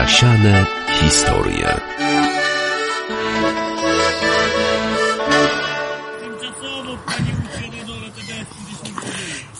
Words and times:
Zasiane 0.00 0.66
historie. 0.88 1.80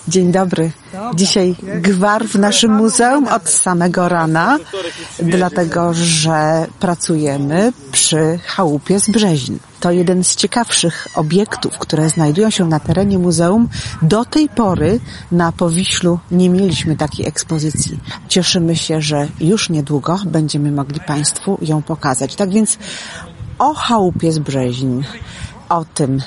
Dzień 0.09 0.33
dobry. 0.33 0.71
Dzisiaj 1.15 1.57
gwar 1.81 2.25
w 2.25 2.35
naszym 2.35 2.73
muzeum 2.73 3.29
od 3.29 3.49
samego 3.49 4.09
rana, 4.09 4.59
dlatego 5.19 5.95
że 5.95 6.67
pracujemy 6.81 7.73
przy 7.93 8.39
chałupie 8.47 9.01
z 9.01 9.11
Brzeźin. 9.11 9.59
To 9.81 9.91
jeden 9.91 10.25
z 10.25 10.37
ciekawszych 10.37 11.09
obiektów, 11.15 11.79
które 11.79 12.09
znajdują 12.09 12.51
się 12.51 12.65
na 12.65 12.81
terenie 12.81 13.19
muzeum. 13.19 13.69
Do 14.03 14.25
tej 14.25 14.49
pory 14.49 15.01
na 15.33 15.53
Powiślu 15.53 16.19
nie 16.31 16.51
mieliśmy 16.51 16.97
takiej 16.97 17.27
ekspozycji. 17.27 17.99
Cieszymy 18.29 18.77
się, 18.77 19.01
że 19.01 19.29
już 19.41 19.71
niedługo 19.71 20.19
będziemy 20.27 20.73
mogli 20.73 21.01
Państwu 21.01 21.59
ją 21.63 21.83
pokazać. 21.83 22.35
Tak 22.37 22.51
więc 22.51 22.79
o 23.59 23.75
chałupie 23.75 24.33
z 24.33 24.39
Brzeźin, 24.39 25.05
o 25.69 25.85
tym, 25.85 26.21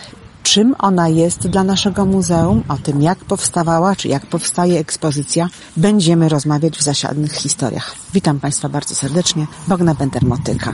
czym 0.44 0.76
ona 0.80 1.08
jest 1.08 1.48
dla 1.48 1.64
naszego 1.64 2.06
muzeum, 2.06 2.64
o 2.68 2.78
tym 2.78 3.02
jak 3.02 3.20
powstawała, 3.20 3.96
czy 3.96 4.08
jak 4.08 4.26
powstaje 4.26 4.80
ekspozycja, 4.80 5.48
będziemy 5.78 6.30
rozmawiać 6.30 6.78
w 6.78 6.82
zasiadnych 6.82 7.32
historiach. 7.32 7.96
Witam 8.14 8.40
Państwa 8.40 8.70
bardzo 8.70 8.96
serdecznie. 8.96 9.48
Bogna 9.68 9.94
Bender-Motyka. 9.94 10.74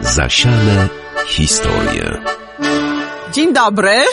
Zasiane 0.00 0.88
historie. 1.26 2.20
Dzień 3.32 3.52
dobry. 3.54 4.04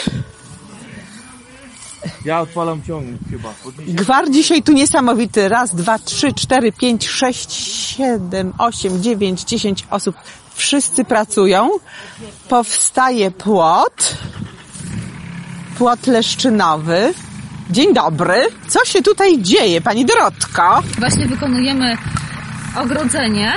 Ja 2.24 2.40
odpalam 2.40 2.82
ciągnik 2.82 3.20
chyba. 3.30 3.54
Gwar 3.86 4.30
dzisiaj 4.30 4.62
tu 4.62 4.72
niesamowity. 4.72 5.48
Raz, 5.48 5.74
dwa, 5.74 5.98
trzy, 5.98 6.32
cztery, 6.32 6.72
pięć, 6.72 7.08
sześć, 7.08 7.52
siedem, 7.52 8.52
osiem, 8.58 9.02
dziewięć, 9.02 9.42
dziesięć 9.42 9.84
osób. 9.90 10.16
Wszyscy 10.54 11.04
pracują. 11.04 11.70
Powstaje 12.48 13.30
płot. 13.30 14.16
Płot 15.78 16.06
leszczynowy. 16.06 17.14
Dzień 17.70 17.94
dobry. 17.94 18.46
Co 18.68 18.84
się 18.84 19.02
tutaj 19.02 19.42
dzieje, 19.42 19.80
pani 19.80 20.04
Dorotko? 20.04 20.82
Właśnie 20.98 21.26
wykonujemy 21.26 21.96
ogrodzenie 22.76 23.52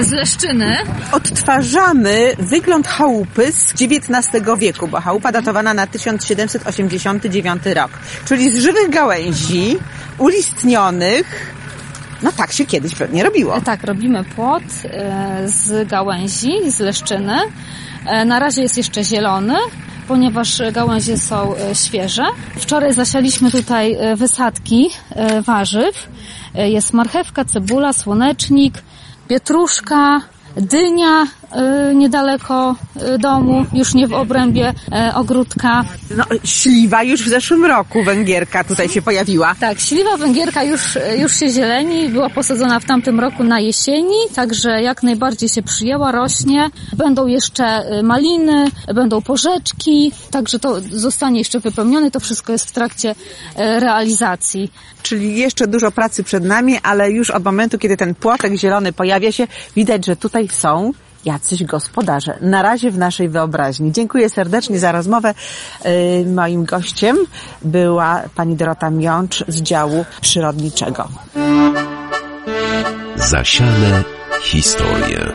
z 0.00 0.10
leszczyny. 0.10 0.76
Odtwarzamy 1.12 2.32
wygląd 2.38 2.86
chałupy 2.88 3.52
z 3.52 3.72
XIX 3.72 4.44
wieku, 4.58 4.88
bo 4.88 5.00
chałupa 5.00 5.32
datowana 5.32 5.74
na 5.74 5.86
1789 5.86 7.62
rok. 7.66 7.90
Czyli 8.28 8.50
z 8.50 8.62
żywych 8.62 8.90
gałęzi, 8.90 9.76
ulistnionych. 10.18 11.54
No 12.22 12.32
tak 12.32 12.52
się 12.52 12.66
kiedyś 12.66 12.94
pewnie 12.94 13.22
robiło. 13.24 13.56
E, 13.56 13.60
Tak, 13.62 13.84
robimy 13.84 14.24
płot 14.24 14.62
e, 14.84 15.42
z 15.48 15.88
gałęzi, 15.88 16.52
z 16.70 16.80
leszczyny. 16.80 17.36
E, 18.06 18.24
Na 18.24 18.38
razie 18.38 18.62
jest 18.62 18.76
jeszcze 18.76 19.04
zielony, 19.04 19.54
ponieważ 20.08 20.62
gałęzie 20.72 21.18
są 21.18 21.54
e, 21.56 21.74
świeże. 21.74 22.24
Wczoraj 22.56 22.94
zasialiśmy 22.94 23.50
tutaj 23.50 23.94
e, 23.94 24.16
wysadki 24.16 24.90
e, 25.10 25.42
warzyw. 25.42 26.08
E, 26.54 26.70
Jest 26.70 26.92
marchewka, 26.92 27.44
cebula, 27.44 27.92
słonecznik, 27.92 28.82
pietruszka, 29.28 30.20
dynia 30.56 31.26
niedaleko 31.94 32.76
e, 32.96 33.18
domu, 33.18 33.66
już 33.72 33.94
nie 33.94 34.08
w 34.08 34.12
obrębie 34.12 34.74
e, 34.92 35.14
ogródka. 35.14 35.84
No, 36.16 36.24
śliwa 36.44 37.02
już 37.02 37.22
w 37.22 37.28
zeszłym 37.28 37.64
roku 37.64 38.02
węgierka 38.02 38.64
tutaj 38.64 38.88
się 38.88 39.02
pojawiła. 39.02 39.54
Tak, 39.60 39.80
śliwa 39.80 40.16
węgierka 40.16 40.64
już, 40.64 40.98
już 41.18 41.36
się 41.36 41.48
zieleni, 41.48 42.08
była 42.08 42.30
posadzona 42.30 42.80
w 42.80 42.84
tamtym 42.84 43.20
roku 43.20 43.44
na 43.44 43.60
jesieni, 43.60 44.16
także 44.34 44.82
jak 44.82 45.02
najbardziej 45.02 45.48
się 45.48 45.62
przyjęła, 45.62 46.12
rośnie. 46.12 46.70
Będą 46.96 47.26
jeszcze 47.26 47.98
y, 47.98 48.02
maliny, 48.02 48.64
będą 48.94 49.22
porzeczki, 49.22 50.12
także 50.30 50.58
to 50.58 50.80
zostanie 50.80 51.38
jeszcze 51.38 51.60
wypełnione, 51.60 52.10
to 52.10 52.20
wszystko 52.20 52.52
jest 52.52 52.68
w 52.68 52.72
trakcie 52.72 53.14
realizacji. 53.56 54.72
Czyli 55.02 55.36
jeszcze 55.36 55.66
dużo 55.66 55.90
pracy 55.90 56.24
przed 56.24 56.44
nami, 56.44 56.78
ale 56.82 57.10
już 57.10 57.30
od 57.30 57.44
momentu, 57.44 57.78
kiedy 57.78 57.96
ten 57.96 58.14
płotek 58.14 58.54
zielony 58.54 58.92
pojawia 58.92 59.32
się, 59.32 59.46
widać, 59.76 60.06
że 60.06 60.16
tutaj 60.16 60.48
są 60.48 60.92
jacyś 61.26 61.64
gospodarze. 61.64 62.38
Na 62.40 62.62
razie 62.62 62.90
w 62.90 62.98
naszej 62.98 63.28
wyobraźni. 63.28 63.92
Dziękuję 63.92 64.28
serdecznie 64.28 64.78
za 64.78 64.92
rozmowę. 64.92 65.34
Yy, 65.84 65.90
Moim 66.34 66.64
gościem 66.64 67.16
była 67.62 68.22
pani 68.34 68.56
Dorota 68.56 68.90
Miącz 68.90 69.44
z 69.48 69.62
działu 69.62 70.04
przyrodniczego. 70.20 71.08
Zasiane 73.16 74.04
historie. 74.42 75.32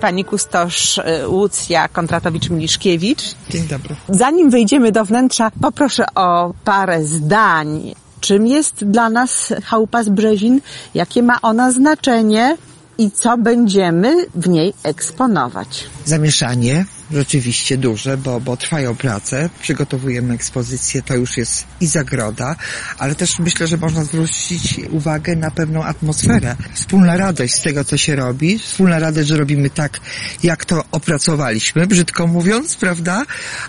Pani 0.00 0.24
kustosz 0.24 0.98
y, 0.98 1.28
Łucja 1.28 1.88
Kontratowicz-Miliszkiewicz. 1.88 3.34
Dzień 3.50 3.68
dobry. 3.68 3.96
Zanim 4.08 4.50
wejdziemy 4.50 4.92
do 4.92 5.04
wnętrza, 5.04 5.50
poproszę 5.60 6.04
o 6.14 6.54
parę 6.64 7.04
zdań. 7.04 7.94
Czym 8.20 8.46
jest 8.46 8.84
dla 8.84 9.10
nas 9.10 9.52
chałupa 9.64 10.02
z 10.02 10.08
Brzezin? 10.08 10.60
Jakie 10.94 11.22
ma 11.22 11.40
ona 11.42 11.72
znaczenie? 11.72 12.56
I 13.00 13.10
co 13.10 13.38
będziemy 13.38 14.26
w 14.34 14.48
niej 14.48 14.74
eksponować? 14.82 15.84
Zamieszanie 16.04 16.84
rzeczywiście 17.12 17.78
duże, 17.78 18.16
bo, 18.16 18.40
bo 18.40 18.56
trwają 18.56 18.96
prace, 18.96 19.50
przygotowujemy 19.60 20.34
ekspozycję, 20.34 21.02
to 21.02 21.14
już 21.14 21.36
jest 21.36 21.64
i 21.80 21.86
zagroda, 21.86 22.56
ale 22.98 23.14
też 23.14 23.38
myślę, 23.38 23.66
że 23.66 23.76
można 23.76 24.04
zwrócić 24.04 24.80
uwagę 24.90 25.36
na 25.36 25.50
pewną 25.50 25.84
atmosferę. 25.84 26.56
Wspólna 26.74 27.16
radość 27.16 27.54
z 27.54 27.62
tego, 27.62 27.84
co 27.84 27.96
się 27.96 28.16
robi, 28.16 28.58
wspólna 28.58 28.98
radość, 28.98 29.28
że 29.28 29.36
robimy 29.36 29.70
tak, 29.70 30.00
jak 30.42 30.64
to 30.64 30.84
opracowaliśmy, 30.92 31.86
brzydko 31.86 32.26
mówiąc, 32.26 32.76
prawda? 32.76 33.24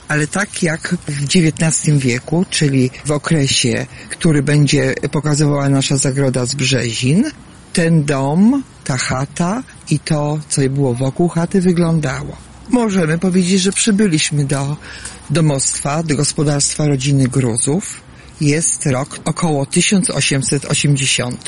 Ale 0.08 0.28
tak 0.28 0.64
jak 0.64 0.96
w 1.08 1.24
XIX 1.24 1.98
wieku, 1.98 2.46
czyli 2.50 2.90
w 3.06 3.12
okresie, 3.12 3.86
który 4.10 4.44
będzie 4.44 4.96
pokazywała 5.12 5.70
nasza 5.70 5.98
zagroda 5.98 6.46
z 6.46 6.56
Brzezin, 6.56 7.24
ten 7.74 8.04
dom, 8.04 8.64
ta 8.84 8.98
chata 8.98 9.64
i 9.90 10.00
to, 10.00 10.40
co 10.50 10.62
było 10.70 10.94
wokół 10.94 11.30
chaty 11.30 11.62
wyglądało. 11.62 12.38
Możemy 12.70 13.18
powiedzieć, 13.18 13.62
że 13.62 13.72
przybyliśmy 13.72 14.46
do 14.46 14.78
domostwa, 15.30 16.04
do 16.04 16.16
gospodarstwa 16.16 16.88
rodziny 16.88 17.28
Gruzów. 17.28 18.02
Jest 18.42 18.86
rok 18.86 19.20
około 19.26 19.66
1880. 19.66 21.48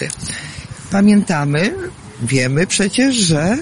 Pamiętamy, 0.91 1.73
wiemy 2.21 2.67
przecież, 2.67 3.15
że 3.15 3.57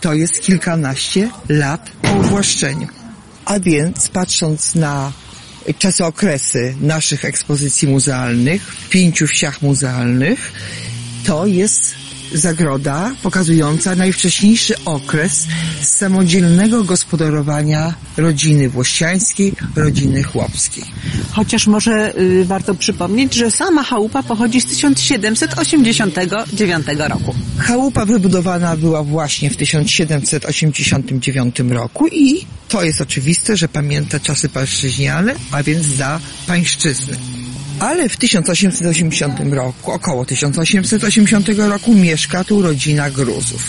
to 0.00 0.14
jest 0.14 0.40
kilkanaście 0.40 1.30
lat 1.48 1.90
po 2.02 2.12
uwłaszczeniu. 2.12 2.88
A 3.44 3.60
więc 3.60 4.08
patrząc 4.08 4.74
na 4.74 5.12
czasokresy 5.78 6.74
naszych 6.80 7.24
ekspozycji 7.24 7.88
muzealnych 7.88 8.76
pięciu 8.90 9.26
wsiach 9.26 9.62
muzealnych, 9.62 10.52
to 11.26 11.46
jest 11.46 11.94
zagroda 12.32 13.14
pokazująca 13.22 13.96
najwcześniejszy 13.96 14.74
okres 14.84 15.46
samodzielnego 15.80 16.84
gospodarowania 16.84 17.94
rodziny 18.16 18.68
włościańskiej, 18.68 19.52
rodziny 19.76 20.22
chłopskiej. 20.22 20.84
Chociaż 21.32 21.66
może 21.66 22.18
y, 22.18 22.44
warto 22.44 22.74
przypomnieć, 22.74 23.34
że 23.34 23.50
sama 23.50 23.82
chałupa 23.82 24.22
pochodzi 24.22 24.60
z 24.60 24.66
1789 24.66 26.86
roku. 26.98 27.34
Chałupa 27.58 28.06
wybudowana 28.06 28.76
była 28.76 29.02
właśnie 29.02 29.50
w 29.50 29.56
1789 29.56 31.56
roku 31.70 32.08
i 32.08 32.46
to 32.68 32.84
jest 32.84 33.00
oczywiste, 33.00 33.56
że 33.56 33.68
pamięta 33.68 34.20
czasy 34.20 34.48
pańszczyźniane, 34.48 35.34
a 35.50 35.62
więc 35.62 35.86
za 35.86 36.20
pańszczyzny. 36.46 37.16
Ale 37.80 38.08
w 38.08 38.16
1880 38.16 39.40
roku, 39.52 39.92
około 39.92 40.24
1880 40.24 41.48
roku 41.48 41.94
mieszka 41.94 42.44
tu 42.44 42.62
rodzina 42.62 43.10
Gruzów. 43.10 43.62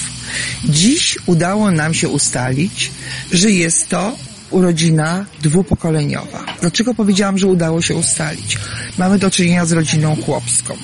Dziś 0.66 1.18
udało 1.26 1.72
nam 1.72 1.94
się 1.94 2.10
ustalić, 2.10 2.92
że 3.32 3.52
jest 3.52 3.90
to 3.90 4.16
urodzina 4.50 5.26
dwupokoleniowa. 5.42 6.46
Dlaczego 6.62 6.94
powiedziałam, 6.94 7.38
że 7.38 7.48
udało 7.48 7.82
się 7.82 7.96
ustalić? 7.96 8.58
Mamy 8.98 9.20
do 9.20 9.32
czynienia 9.32 9.66
z 9.66 9.72
rodziną 9.72 10.16
chłopską. 10.16 10.78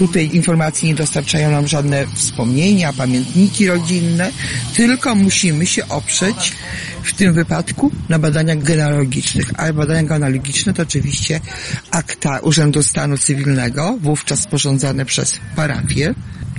Tutaj 0.00 0.30
informacji 0.32 0.88
nie 0.88 0.94
dostarczają 0.94 1.50
nam 1.50 1.68
żadne 1.68 2.06
wspomnienia, 2.14 2.92
pamiętniki 2.92 3.66
rodzinne, 3.66 4.30
tylko 4.76 5.14
musimy 5.14 5.66
się 5.66 5.88
oprzeć 5.88 6.52
w 7.02 7.12
tym 7.12 7.34
wypadku 7.34 7.90
na 8.08 8.18
badaniach 8.18 8.62
genealogicznych. 8.62 9.50
A 9.56 9.72
badania 9.72 10.02
genealogiczne 10.02 10.74
to 10.74 10.82
oczywiście 10.82 11.40
akta 11.90 12.38
Urzędu 12.38 12.82
Stanu 12.82 13.18
Cywilnego, 13.18 13.98
wówczas 14.00 14.40
sporządzane 14.40 15.04
przez 15.04 15.40
parafię, 15.56 16.14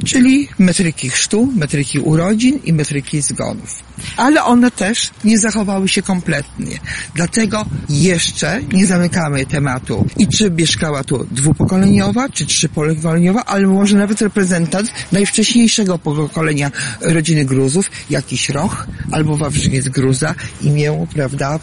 czyli 0.05 0.47
metryki 0.59 1.09
chrztu, 1.09 1.49
metryki 1.55 1.99
urodzin 1.99 2.59
i 2.63 2.73
metryki 2.73 3.21
zgonów. 3.21 3.83
Ale 4.17 4.43
one 4.43 4.71
też 4.71 5.09
nie 5.23 5.39
zachowały 5.39 5.87
się 5.87 6.01
kompletnie. 6.01 6.79
Dlatego 7.15 7.65
jeszcze 7.89 8.61
nie 8.73 8.85
zamykamy 8.85 9.45
tematu 9.45 10.07
i 10.17 10.27
czy 10.27 10.51
mieszkała 10.51 11.03
tu 11.03 11.27
dwupokoleniowa, 11.31 12.29
czy 12.29 12.45
trzypokoleniowa, 12.45 13.45
ale 13.45 13.67
może 13.67 13.97
nawet 13.97 14.21
reprezentant 14.21 14.91
najwcześniejszego 15.11 15.99
pokolenia 15.99 16.71
rodziny 17.01 17.45
Gruzów, 17.45 17.91
jakiś 18.09 18.49
Roch 18.49 18.87
albo 19.11 19.37
Wawrzyniec 19.37 19.89
Gruza, 19.89 20.35
imię, 20.61 21.07
prawda, 21.13 21.59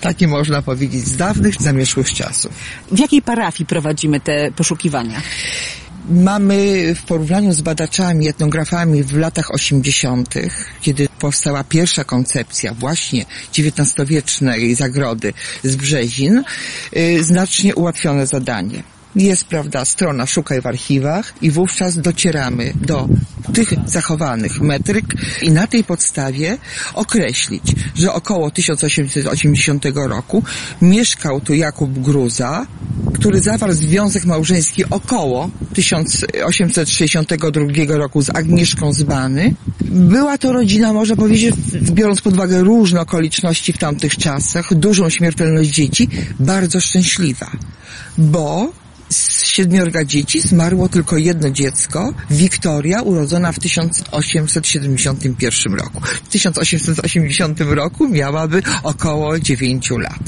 takie 0.00 0.28
można 0.28 0.62
powiedzieć 0.62 1.04
z 1.04 1.16
dawnych, 1.16 1.54
zamieszłych 1.62 2.12
czasów. 2.12 2.52
W 2.92 2.98
jakiej 2.98 3.22
parafii 3.22 3.66
prowadzimy 3.66 4.20
te 4.20 4.52
poszukiwania? 4.56 5.22
Mamy 6.10 6.94
w 6.94 7.02
porównaniu 7.02 7.52
z 7.52 7.60
badaczami, 7.60 8.28
etnografami 8.28 9.02
w 9.02 9.16
latach 9.16 9.50
80., 9.54 10.34
kiedy 10.80 11.08
powstała 11.18 11.64
pierwsza 11.64 12.04
koncepcja 12.04 12.74
właśnie 12.74 13.24
XIX-wiecznej 13.58 14.74
zagrody 14.74 15.32
z 15.64 15.76
Brzezin, 15.76 16.42
yy, 16.92 17.24
znacznie 17.24 17.74
ułatwione 17.74 18.26
zadanie. 18.26 18.97
Jest, 19.18 19.44
prawda, 19.44 19.84
strona 19.84 20.26
Szukaj 20.26 20.60
w 20.60 20.66
archiwach 20.66 21.34
i 21.42 21.50
wówczas 21.50 21.98
docieramy 21.98 22.72
do 22.74 23.08
tych 23.54 23.74
zachowanych 23.86 24.60
metryk 24.60 25.04
i 25.42 25.50
na 25.50 25.66
tej 25.66 25.84
podstawie 25.84 26.58
określić, 26.94 27.62
że 27.94 28.12
około 28.12 28.50
1880 28.50 29.84
roku 29.94 30.42
mieszkał 30.82 31.40
tu 31.40 31.54
Jakub 31.54 31.98
Gruza, 31.98 32.66
który 33.14 33.40
zawarł 33.40 33.72
związek 33.72 34.24
małżeński 34.24 34.84
około 34.90 35.50
1862 35.74 37.96
roku 37.96 38.22
z 38.22 38.30
Agnieszką 38.30 38.92
z 38.92 39.02
Bany. 39.02 39.54
Była 39.84 40.38
to 40.38 40.52
rodzina, 40.52 40.92
można 40.92 41.16
powiedzieć, 41.16 41.54
biorąc 41.74 42.20
pod 42.20 42.34
uwagę 42.34 42.60
różne 42.60 43.00
okoliczności 43.00 43.72
w 43.72 43.78
tamtych 43.78 44.16
czasach, 44.16 44.74
dużą 44.74 45.10
śmiertelność 45.10 45.70
dzieci, 45.70 46.08
bardzo 46.40 46.80
szczęśliwa, 46.80 47.50
bo 48.18 48.72
z 49.08 49.46
siedmiorga 49.46 50.04
dzieci 50.04 50.40
zmarło 50.40 50.88
tylko 50.88 51.16
jedno 51.16 51.50
dziecko, 51.50 52.14
Wiktoria, 52.30 53.02
urodzona 53.02 53.52
w 53.52 53.58
1871 53.58 55.74
roku. 55.74 56.00
W 56.00 56.28
1880 56.28 57.60
roku 57.60 58.08
miałaby 58.08 58.62
około 58.82 59.38
9 59.38 59.90
lat. 59.90 60.20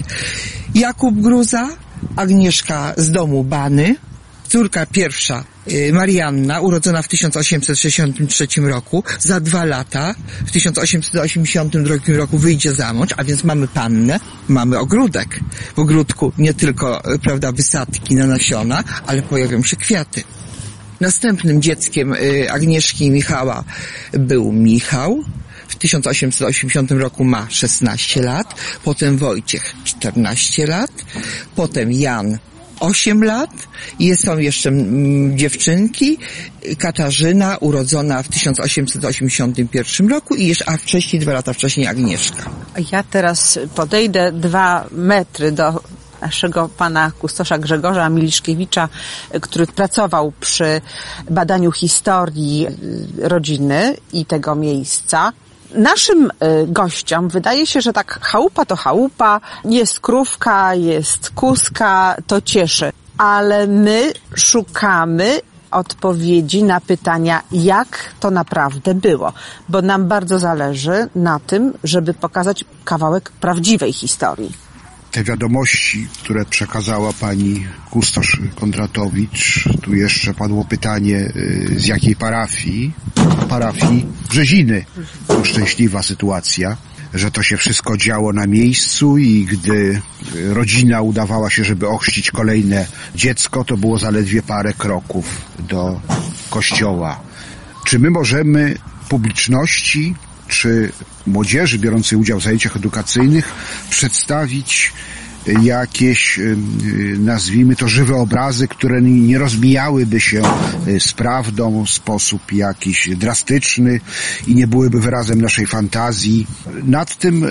Jakub 0.74 1.20
Gruza, 1.20 1.68
Agnieszka 2.16 2.94
z 2.96 3.10
domu 3.10 3.44
Bany, 3.44 3.96
córka 4.50 4.86
pierwsza 4.86 5.44
y, 5.72 5.92
Marianna, 5.92 6.60
urodzona 6.60 7.02
w 7.02 7.08
1863 7.08 8.46
roku, 8.60 9.04
za 9.18 9.40
dwa 9.40 9.64
lata, 9.64 10.14
w 10.46 10.50
1882 10.50 11.96
roku 12.16 12.38
wyjdzie 12.38 12.72
za 12.72 12.92
mąż, 12.92 13.08
a 13.16 13.24
więc 13.24 13.44
mamy 13.44 13.68
pannę, 13.68 14.20
mamy 14.48 14.78
ogródek. 14.78 15.40
W 15.76 15.78
ogródku 15.78 16.32
nie 16.38 16.54
tylko, 16.54 17.14
y, 17.14 17.18
prawda, 17.18 17.52
wysadki 17.52 18.16
na 18.16 18.26
nasiona, 18.26 18.84
ale 19.06 19.22
pojawią 19.22 19.62
się 19.62 19.76
kwiaty. 19.76 20.22
Następnym 21.00 21.62
dzieckiem 21.62 22.12
y, 22.12 22.50
Agnieszki 22.50 23.04
i 23.04 23.10
Michała 23.10 23.64
był 24.12 24.52
Michał. 24.52 25.24
W 25.68 25.76
1880 25.76 26.90
roku 26.90 27.24
ma 27.24 27.46
16 27.50 28.22
lat, 28.22 28.54
potem 28.84 29.16
Wojciech 29.16 29.74
14 29.84 30.66
lat, 30.66 30.90
potem 31.56 31.92
Jan 31.92 32.38
8 32.80 33.24
lat 33.24 33.50
i 33.98 34.16
są 34.16 34.38
jeszcze 34.38 34.68
mm, 34.68 35.38
dziewczynki, 35.38 36.18
Katarzyna 36.78 37.56
urodzona 37.56 38.22
w 38.22 38.28
1881 38.28 40.08
roku 40.08 40.34
i 40.34 40.46
jeszcze, 40.46 40.68
a 40.68 40.76
wcześniej, 40.76 41.22
dwa 41.22 41.32
lata 41.32 41.52
wcześniej 41.52 41.86
Agnieszka. 41.86 42.50
Ja 42.92 43.02
teraz 43.02 43.58
podejdę 43.74 44.32
dwa 44.32 44.86
metry 44.90 45.52
do 45.52 45.80
naszego 46.20 46.68
pana 46.68 47.12
kustosza 47.18 47.58
Grzegorza 47.58 48.08
Miliszkiewicza, 48.08 48.88
który 49.40 49.66
pracował 49.66 50.32
przy 50.40 50.80
badaniu 51.30 51.72
historii 51.72 52.66
y, 53.18 53.28
rodziny 53.28 53.96
i 54.12 54.24
tego 54.24 54.54
miejsca. 54.54 55.32
Naszym 55.74 56.30
y, 56.30 56.30
gościom 56.66 57.28
wydaje 57.28 57.66
się, 57.66 57.80
że 57.80 57.92
tak 57.92 58.20
chałupa 58.22 58.64
to 58.64 58.76
chałupa, 58.76 59.40
jest 59.64 60.00
krówka, 60.00 60.74
jest 60.74 61.30
kuska, 61.30 62.16
to 62.26 62.40
cieszy. 62.40 62.92
Ale 63.18 63.66
my 63.66 64.12
szukamy 64.34 65.40
odpowiedzi 65.70 66.62
na 66.62 66.80
pytania, 66.80 67.42
jak 67.52 67.98
to 68.20 68.30
naprawdę 68.30 68.94
było, 68.94 69.32
bo 69.68 69.82
nam 69.82 70.08
bardzo 70.08 70.38
zależy 70.38 71.08
na 71.14 71.40
tym, 71.40 71.72
żeby 71.84 72.14
pokazać 72.14 72.64
kawałek 72.84 73.32
prawdziwej 73.40 73.92
historii. 73.92 74.69
Te 75.10 75.24
wiadomości, 75.24 76.08
które 76.22 76.44
przekazała 76.44 77.12
pani 77.12 77.66
kustosz 77.90 78.40
Kondratowicz. 78.54 79.68
Tu 79.82 79.94
jeszcze 79.94 80.34
padło 80.34 80.64
pytanie, 80.64 81.32
y, 81.36 81.74
z 81.76 81.86
jakiej 81.86 82.16
parafii? 82.16 82.92
Parafii 83.48 84.06
Brzeziny. 84.30 84.84
To 85.26 85.44
szczęśliwa 85.44 86.02
sytuacja, 86.02 86.76
że 87.14 87.30
to 87.30 87.42
się 87.42 87.56
wszystko 87.56 87.96
działo 87.96 88.32
na 88.32 88.46
miejscu 88.46 89.18
i 89.18 89.44
gdy 89.44 90.02
rodzina 90.34 91.02
udawała 91.02 91.50
się, 91.50 91.64
żeby 91.64 91.88
ochrzcić 91.88 92.30
kolejne 92.30 92.86
dziecko, 93.14 93.64
to 93.64 93.76
było 93.76 93.98
zaledwie 93.98 94.42
parę 94.42 94.72
kroków 94.72 95.40
do 95.58 96.00
kościoła. 96.50 97.20
Czy 97.86 97.98
my 97.98 98.10
możemy 98.10 98.74
publiczności 99.08 100.14
czy 100.50 100.92
młodzieży 101.26 101.78
biorącej 101.78 102.18
udział 102.18 102.40
w 102.40 102.42
zajęciach 102.42 102.76
edukacyjnych 102.76 103.52
przedstawić 103.90 104.92
jakieś, 105.62 106.38
y, 106.38 106.56
y, 106.84 107.16
nazwijmy 107.18 107.76
to, 107.76 107.88
żywe 107.88 108.14
obrazy, 108.14 108.68
które 108.68 109.02
nie 109.02 109.38
rozmijałyby 109.38 110.20
się 110.20 110.42
z 110.98 111.12
prawdą 111.12 111.84
w 111.84 111.90
sposób 111.90 112.52
jakiś 112.52 113.10
drastyczny 113.16 114.00
i 114.46 114.54
nie 114.54 114.66
byłyby 114.66 115.00
wyrazem 115.00 115.40
naszej 115.40 115.66
fantazji. 115.66 116.46
Nad 116.84 117.16
tym 117.16 117.46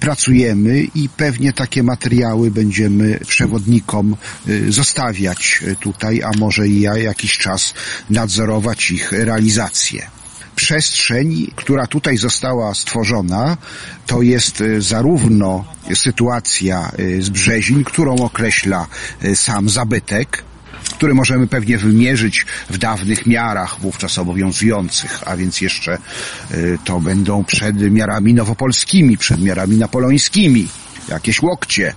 pracujemy 0.00 0.86
i 0.94 1.08
pewnie 1.08 1.52
takie 1.52 1.82
materiały 1.82 2.50
będziemy 2.50 3.20
przewodnikom 3.26 4.16
zostawiać 4.68 5.62
tutaj, 5.80 6.22
a 6.22 6.30
może 6.38 6.68
i 6.68 6.80
ja 6.80 6.98
jakiś 6.98 7.38
czas 7.38 7.74
nadzorować 8.10 8.90
ich 8.90 9.12
realizację 9.12 10.06
przestrzeń, 10.56 11.50
która 11.56 11.86
tutaj 11.86 12.16
została 12.16 12.74
stworzona, 12.74 13.56
to 14.06 14.22
jest 14.22 14.60
e, 14.60 14.80
zarówno 14.80 15.64
sytuacja 15.94 16.90
e, 16.98 17.22
z 17.22 17.28
Brzezin, 17.28 17.84
którą 17.84 18.16
określa 18.16 18.86
e, 19.22 19.36
sam 19.36 19.68
zabytek, 19.68 20.44
który 20.90 21.14
możemy 21.14 21.46
pewnie 21.46 21.78
wymierzyć 21.78 22.46
w 22.70 22.78
dawnych 22.78 23.26
miarach 23.26 23.80
wówczas 23.80 24.18
obowiązujących, 24.18 25.22
a 25.26 25.36
więc 25.36 25.60
jeszcze 25.60 25.98
to 26.84 27.00
będą 27.00 27.44
przed 27.44 27.90
miarami 27.90 28.34
nowopolskimi, 28.34 29.18
przed 29.18 29.42
miarami 29.42 29.76
napoleońskimi 29.76 30.68
jakieś 31.08 31.42
łokcie. 31.42 31.94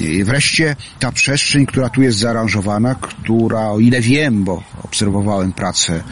I 0.00 0.24
wreszcie 0.24 0.76
ta 0.98 1.12
przestrzeń, 1.12 1.66
która 1.66 1.88
tu 1.88 2.02
jest 2.02 2.18
zaaranżowana, 2.18 2.94
która, 2.94 3.70
o 3.70 3.80
ile 3.80 4.00
wiem, 4.00 4.44
bo 4.44 4.62
obserwowałem 4.82 5.52
pracę 5.52 6.02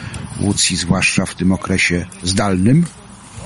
Łucji, 0.41 0.77
zwłaszcza 0.77 1.25
w 1.25 1.35
tym 1.35 1.51
okresie 1.51 2.05
zdalnym, 2.23 2.85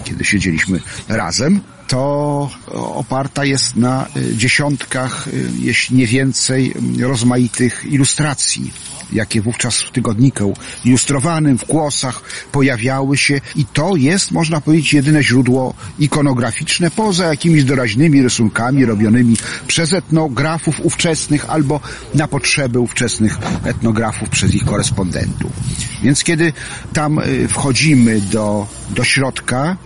kiedy 0.04 0.26
siedzieliśmy 0.26 0.80
razem, 1.08 1.62
to 1.88 2.50
oparta 2.74 3.46
jest 3.46 3.76
na 3.76 4.06
dziesiątkach, 4.34 5.28
jeśli 5.60 5.98
nie 5.98 6.08
więcej, 6.08 6.74
rozmaitych 7.00 7.86
ilustracji 7.90 8.72
jakie 9.14 9.42
wówczas 9.42 9.82
w 9.82 9.92
tygodniku 9.92 10.58
ilustrowanym, 10.86 11.58
w 11.58 11.66
kłosach 11.66 12.22
pojawiały 12.52 13.18
się 13.18 13.42
i 13.56 13.66
to 13.66 13.96
jest, 13.96 14.32
można 14.32 14.62
powiedzieć, 14.62 14.94
jedyne 14.94 15.24
źródło 15.24 15.74
ikonograficzne 16.00 16.92
poza 16.92 17.26
jakimiś 17.26 17.64
doraźnymi 17.64 18.22
rysunkami 18.22 18.86
robionymi 18.86 19.38
przez 19.68 19.94
etnografów 19.94 20.80
ówczesnych 20.86 21.50
albo 21.50 21.80
na 22.16 22.28
potrzeby 22.28 22.80
ówczesnych 22.80 23.38
etnografów 23.64 24.30
przez 24.30 24.56
ich 24.56 24.66
korespondentów. 24.66 25.52
Więc 26.04 26.24
kiedy 26.24 26.54
tam 26.94 27.20
y, 27.20 27.48
wchodzimy 27.48 28.22
do, 28.22 28.68
do 28.90 29.04
środka, 29.04 29.78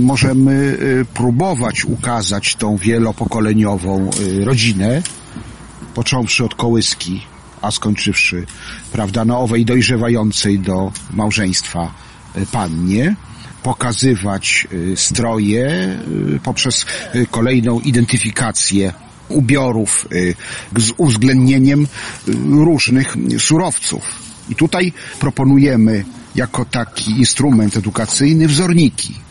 możemy 0.00 0.52
y, 0.52 1.04
próbować 1.14 1.84
ukazać 1.84 2.56
tą 2.56 2.76
wielopokoleniową 2.76 4.10
rodzinę, 4.44 5.02
począwszy 5.94 6.44
od 6.44 6.54
kołyski 6.54 7.22
a 7.62 7.70
skończywszy, 7.70 8.46
prawda, 8.92 9.24
na 9.24 9.38
owej 9.38 9.64
dojrzewającej 9.64 10.58
do 10.58 10.92
małżeństwa 11.10 11.94
pannie, 12.52 13.16
pokazywać 13.62 14.68
stroje 14.94 15.98
poprzez 16.42 16.86
kolejną 17.30 17.80
identyfikację 17.80 18.92
ubiorów 19.28 20.08
z 20.76 20.92
uwzględnieniem 20.96 21.86
różnych 22.50 23.16
surowców. 23.38 24.02
I 24.48 24.54
tutaj 24.54 24.92
proponujemy 25.20 26.04
jako 26.34 26.64
taki 26.64 27.10
instrument 27.10 27.76
edukacyjny 27.76 28.48
wzorniki. 28.48 29.23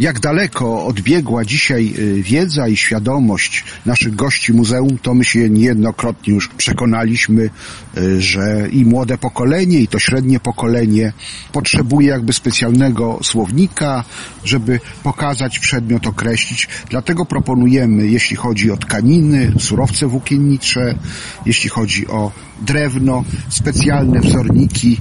Jak 0.00 0.20
daleko 0.20 0.84
odbiegła 0.86 1.44
dzisiaj 1.44 1.94
y, 1.98 2.22
wiedza 2.22 2.68
i 2.68 2.76
świadomość 2.76 3.64
naszych 3.86 4.14
gości 4.14 4.52
muzeum, 4.52 4.98
to 5.02 5.14
my 5.14 5.24
się 5.24 5.50
niejednokrotnie 5.50 6.34
już 6.34 6.48
przekonaliśmy, 6.48 7.50
y, 7.98 8.22
że 8.22 8.68
i 8.72 8.84
młode 8.84 9.18
pokolenie, 9.18 9.78
i 9.78 9.88
to 9.88 9.98
średnie 9.98 10.40
pokolenie 10.40 11.12
potrzebuje 11.52 12.08
jakby 12.08 12.32
specjalnego 12.32 13.18
słownika, 13.22 14.04
żeby 14.44 14.80
pokazać 15.02 15.58
przedmiot, 15.58 16.06
określić. 16.06 16.68
Dlatego 16.90 17.26
proponujemy, 17.26 18.06
jeśli 18.06 18.36
chodzi 18.36 18.70
o 18.70 18.76
tkaniny, 18.76 19.52
surowce 19.58 20.06
włókiennicze, 20.06 20.94
jeśli 21.46 21.70
chodzi 21.70 22.08
o 22.08 22.32
drewno, 22.60 23.24
specjalne 23.48 24.20
wzorniki, 24.20 25.00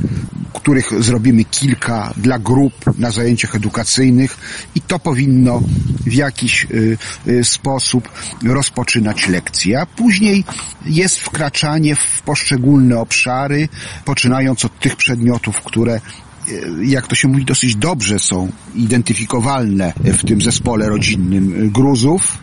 których 0.60 1.04
zrobimy 1.04 1.44
kilka 1.44 2.14
dla 2.18 2.40
grup 2.40 2.74
na 2.98 3.12
zajęciach 3.12 3.56
edukacyjnych 3.56 4.38
i 4.76 4.82
to 4.82 5.00
powinno 5.00 5.62
w 6.06 6.14
jakiś 6.14 6.68
y, 6.72 6.98
y, 7.28 7.44
sposób 7.44 8.10
rozpoczynać 8.44 9.28
lekcję. 9.28 9.82
A 9.82 9.86
później 9.86 10.44
jest 10.86 11.20
wkraczanie 11.20 11.96
w 11.96 12.22
poszczególne 12.22 13.00
obszary, 13.00 13.70
poczynając 14.06 14.66
od 14.66 14.80
tych 14.80 14.96
przedmiotów, 14.96 15.62
które 15.62 16.02
y, 16.50 16.86
jak 16.86 17.08
to 17.08 17.16
się 17.16 17.28
mówi, 17.28 17.46
dosyć 17.46 17.76
dobrze 17.76 18.20
są 18.20 18.52
identyfikowalne 18.76 19.94
w 20.04 20.26
tym 20.26 20.42
zespole 20.42 20.90
rodzinnym 20.90 21.70
gruzów, 21.70 22.38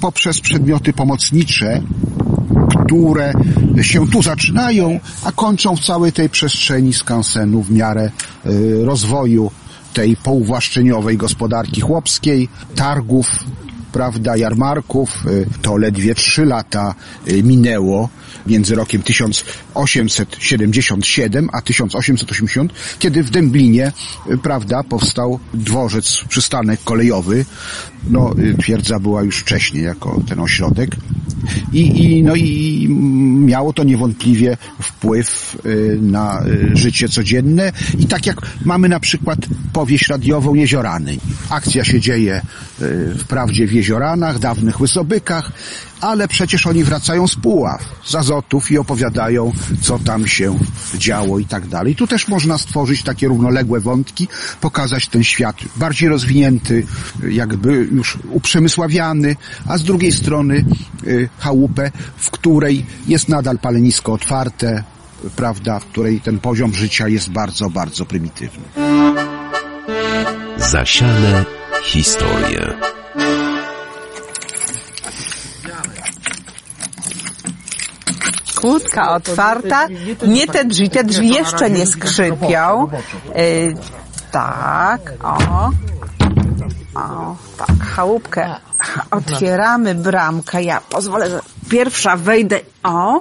poprzez 0.00 0.40
przedmioty 0.40 0.92
pomocnicze, 0.92 1.82
które 2.86 3.32
się 3.82 4.08
tu 4.08 4.22
zaczynają, 4.22 5.00
a 5.24 5.32
kończą 5.32 5.76
w 5.76 5.80
całej 5.80 6.12
tej 6.12 6.28
przestrzeni 6.28 6.92
skansenu 6.92 7.62
w 7.62 7.70
miarę 7.70 8.10
y, 8.46 8.84
rozwoju 8.84 9.50
tej 9.94 10.16
pouwłaszczeniowej 10.16 11.16
gospodarki 11.16 11.80
chłopskiej, 11.80 12.48
targów, 12.74 13.26
prawda, 13.92 14.36
jarmarków. 14.36 15.26
Y, 15.26 15.46
To 15.62 15.76
ledwie 15.76 16.14
trzy 16.14 16.44
lata 16.44 16.94
y, 17.28 17.42
minęło 17.42 18.08
między 18.46 18.74
rokiem 18.74 19.02
1877 19.02 21.48
a 21.52 21.62
1880, 21.62 22.72
kiedy 22.98 23.22
w 23.22 23.30
Dęblinie, 23.30 23.92
y, 24.30 24.38
prawda, 24.38 24.82
powstał 24.82 25.38
dworzec, 25.54 26.24
przystanek 26.28 26.80
kolejowy. 26.84 27.44
No, 28.10 28.34
twierdza 28.60 28.98
była 28.98 29.22
już 29.22 29.36
wcześniej 29.36 29.84
jako 29.84 30.22
ten 30.28 30.40
ośrodek. 30.40 30.96
I, 31.72 32.04
i, 32.04 32.22
no 32.22 32.36
i 32.36 32.86
miało 33.46 33.72
to 33.72 33.84
niewątpliwie 33.84 34.56
wpływ 34.80 35.56
na 36.00 36.44
życie 36.72 37.08
codzienne. 37.08 37.72
I 37.98 38.06
tak 38.06 38.26
jak 38.26 38.36
mamy 38.64 38.88
na 38.88 39.00
przykład 39.00 39.38
powieść 39.72 40.08
radiową 40.08 40.54
Jeziorany. 40.54 41.16
Akcja 41.50 41.84
się 41.84 42.00
dzieje 42.00 42.40
wprawdzie 43.18 43.66
w 43.66 43.72
Jezioranach, 43.82 44.38
dawnych 44.38 44.80
Łysobykach, 44.80 45.52
ale 46.00 46.28
przecież 46.28 46.66
oni 46.66 46.84
wracają 46.84 47.28
z 47.28 47.36
Puław, 47.36 47.84
z 48.04 48.14
Azotów 48.14 48.70
i 48.70 48.78
opowiadają, 48.78 49.52
co 49.80 49.98
tam 49.98 50.26
się 50.26 50.58
działo 50.94 51.38
i 51.38 51.44
tak 51.44 51.66
dalej. 51.66 51.96
Tu 51.96 52.06
też 52.06 52.28
można 52.28 52.58
stworzyć 52.58 53.02
takie 53.02 53.28
równoległe 53.28 53.80
wątki, 53.80 54.28
pokazać 54.60 55.08
ten 55.08 55.24
świat 55.24 55.56
bardziej 55.76 56.08
rozwinięty, 56.08 56.86
jakby 57.30 57.72
już 57.92 58.18
uprzemysławiany, 58.30 59.36
a 59.66 59.78
z 59.78 59.82
drugiej 59.82 60.12
strony 60.12 60.64
y, 61.06 61.28
chałupę, 61.38 61.90
w 62.16 62.30
której 62.30 62.86
jest 63.06 63.28
nadal 63.28 63.58
palenisko 63.58 64.12
otwarte, 64.12 64.84
prawda, 65.36 65.78
w 65.78 65.84
której 65.84 66.20
ten 66.20 66.38
poziom 66.38 66.74
życia 66.74 67.08
jest 67.08 67.30
bardzo, 67.30 67.70
bardzo 67.70 68.04
prymitywny. 68.04 68.64
Zasiane 70.56 71.44
historie. 71.84 72.74
Kłódka 78.62 79.14
otwarta. 79.14 79.88
Nie 80.26 80.46
te 80.46 80.64
drzwi, 80.64 80.90
te 80.90 81.04
drzwi 81.04 81.28
jeszcze 81.28 81.70
nie 81.70 81.86
skrzypią. 81.86 82.88
Y, 83.36 83.74
tak, 84.30 85.00
o. 85.22 85.70
O, 86.94 87.36
tak, 87.56 87.84
chałupkę. 87.94 88.54
Otwieramy 89.10 89.94
bramkę. 89.94 90.62
Ja 90.62 90.80
pozwolę, 90.80 91.30
że 91.30 91.40
pierwsza 91.70 92.16
wejdę. 92.16 92.60
O. 92.82 93.20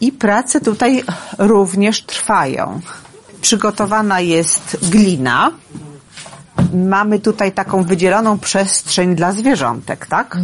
I 0.00 0.12
prace 0.12 0.60
tutaj 0.60 1.04
również 1.38 2.02
trwają. 2.02 2.80
Przygotowana 3.40 4.20
jest 4.20 4.76
glina. 4.90 5.50
Mamy 6.74 7.18
tutaj 7.18 7.52
taką 7.52 7.82
wydzieloną 7.82 8.38
przestrzeń 8.38 9.16
dla 9.16 9.32
zwierzątek, 9.32 10.06
tak? 10.06 10.36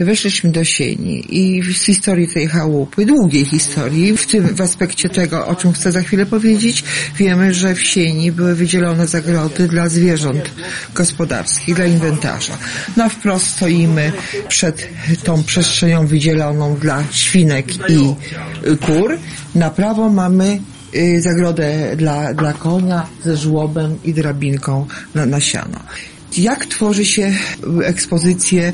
Weszliśmy 0.00 0.50
do 0.50 0.64
sieni 0.64 1.24
i 1.28 1.62
z 1.74 1.82
historii 1.82 2.28
tej 2.28 2.48
chałupy, 2.48 3.06
długiej 3.06 3.44
historii, 3.44 4.16
w 4.16 4.26
tym 4.26 4.54
w 4.54 4.60
aspekcie 4.60 5.08
tego, 5.08 5.46
o 5.46 5.54
czym 5.54 5.72
chcę 5.72 5.92
za 5.92 6.02
chwilę 6.02 6.26
powiedzieć, 6.26 6.84
wiemy, 7.16 7.54
że 7.54 7.74
w 7.74 7.82
sieni 7.82 8.32
były 8.32 8.54
wydzielone 8.54 9.06
zagrody 9.06 9.68
dla 9.68 9.88
zwierząt 9.88 10.50
gospodarskich, 10.94 11.74
dla 11.74 11.86
inwentarza. 11.86 12.58
Na 12.96 13.08
wprost 13.08 13.46
stoimy 13.46 14.12
przed 14.48 14.88
tą 15.24 15.42
przestrzenią 15.42 16.06
wydzieloną 16.06 16.76
dla 16.76 17.04
świnek 17.10 17.66
i 17.90 18.14
kur. 18.86 19.18
Na 19.54 19.70
prawo 19.70 20.10
mamy 20.10 20.60
y, 20.94 21.22
zagrodę 21.22 21.96
dla, 21.96 22.34
dla 22.34 22.52
konia 22.52 23.06
ze 23.24 23.36
żłobem 23.36 23.98
i 24.04 24.14
drabinką 24.14 24.86
na, 25.14 25.26
na 25.26 25.40
siano. 25.40 25.80
Jak 26.36 26.66
tworzy 26.66 27.04
się 27.04 27.32
ekspozycje 27.84 28.72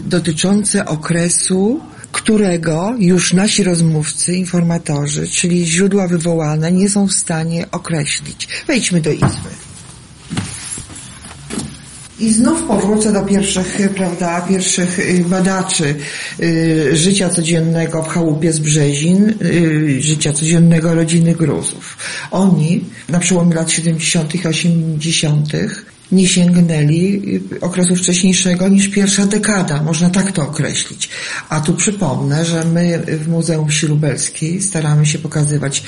dotyczące 0.00 0.86
okresu, 0.86 1.80
którego 2.12 2.94
już 2.98 3.32
nasi 3.32 3.64
rozmówcy, 3.64 4.36
informatorzy, 4.36 5.28
czyli 5.28 5.66
źródła 5.66 6.08
wywołane, 6.08 6.72
nie 6.72 6.88
są 6.88 7.06
w 7.06 7.12
stanie 7.12 7.66
określić. 7.70 8.48
Wejdźmy 8.66 9.00
do 9.00 9.12
izby. 9.12 9.50
I 12.20 12.32
znów 12.32 12.62
powrócę 12.62 13.12
do 13.12 13.22
pierwszych, 13.22 13.78
prawda, 13.94 14.40
pierwszych 14.40 14.98
y, 14.98 15.24
badaczy 15.28 15.94
y, 16.40 16.96
życia 16.96 17.28
codziennego 17.28 18.02
w 18.02 18.08
chałupie 18.08 18.52
z 18.52 18.58
Brzezin, 18.58 19.34
y, 19.42 20.02
życia 20.02 20.32
codziennego 20.32 20.94
rodziny 20.94 21.34
Gruzów. 21.34 21.96
Oni 22.30 22.84
na 23.08 23.18
przełomie 23.18 23.54
lat 23.54 23.70
70. 23.70 24.34
i 24.34 24.46
80. 24.46 25.52
nie 26.12 26.28
sięgnęli 26.28 27.22
y, 27.52 27.60
okresu 27.60 27.96
wcześniejszego 27.96 28.68
niż 28.68 28.88
pierwsza 28.88 29.26
dekada, 29.26 29.82
można 29.82 30.10
tak 30.10 30.32
to 30.32 30.42
określić. 30.42 31.08
A 31.48 31.60
tu 31.60 31.74
przypomnę, 31.74 32.44
że 32.44 32.64
my 32.64 33.02
w 33.06 33.28
Muzeum 33.28 33.68
Wsi 33.68 34.62
staramy 34.62 35.06
się 35.06 35.18
pokazywać 35.18 35.82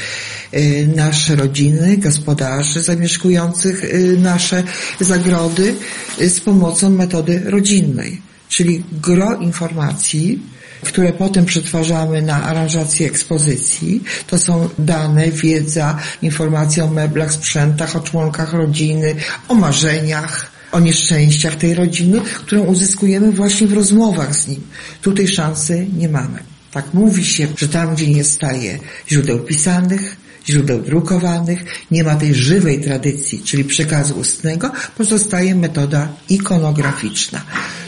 y, 0.54 0.88
nasze 0.96 1.36
rodziny, 1.36 1.96
gospodarzy 1.96 2.80
zamieszkujących 2.80 3.84
y, 3.84 4.16
nasze 4.18 4.62
zagrody 5.00 5.74
z 6.18 6.40
pomocą 6.40 6.90
metody 6.90 7.42
rodzinnej, 7.44 8.22
czyli 8.48 8.84
gro 8.92 9.36
informacji, 9.36 10.42
które 10.84 11.12
potem 11.12 11.44
przetwarzamy 11.44 12.22
na 12.22 12.42
aranżację 12.42 13.06
ekspozycji. 13.06 14.02
To 14.26 14.38
są 14.38 14.68
dane, 14.78 15.30
wiedza, 15.30 15.98
informacje 16.22 16.84
o 16.84 16.90
meblach, 16.90 17.32
sprzętach, 17.32 17.96
o 17.96 18.00
członkach 18.00 18.52
rodziny, 18.52 19.14
o 19.48 19.54
marzeniach, 19.54 20.52
o 20.72 20.80
nieszczęściach 20.80 21.56
tej 21.56 21.74
rodziny, 21.74 22.20
którą 22.20 22.62
uzyskujemy 22.62 23.32
właśnie 23.32 23.66
w 23.66 23.72
rozmowach 23.72 24.36
z 24.36 24.48
nim. 24.48 24.60
Tu 25.02 25.12
tej 25.12 25.28
szansy 25.28 25.86
nie 25.96 26.08
mamy. 26.08 26.38
Tak 26.72 26.94
mówi 26.94 27.24
się, 27.24 27.48
że 27.56 27.68
tam, 27.68 27.94
gdzie 27.94 28.06
nie 28.06 28.24
staje 28.24 28.78
źródeł 29.08 29.38
pisanych, 29.38 30.16
źródeł 30.46 30.82
drukowanych, 30.82 31.64
nie 31.90 32.04
ma 32.04 32.14
tej 32.14 32.34
żywej 32.34 32.80
tradycji, 32.80 33.42
czyli 33.44 33.64
przekazu 33.64 34.14
ustnego, 34.14 34.70
pozostaje 34.96 35.54
metoda 35.54 36.08
ikonograficzna. 36.28 37.42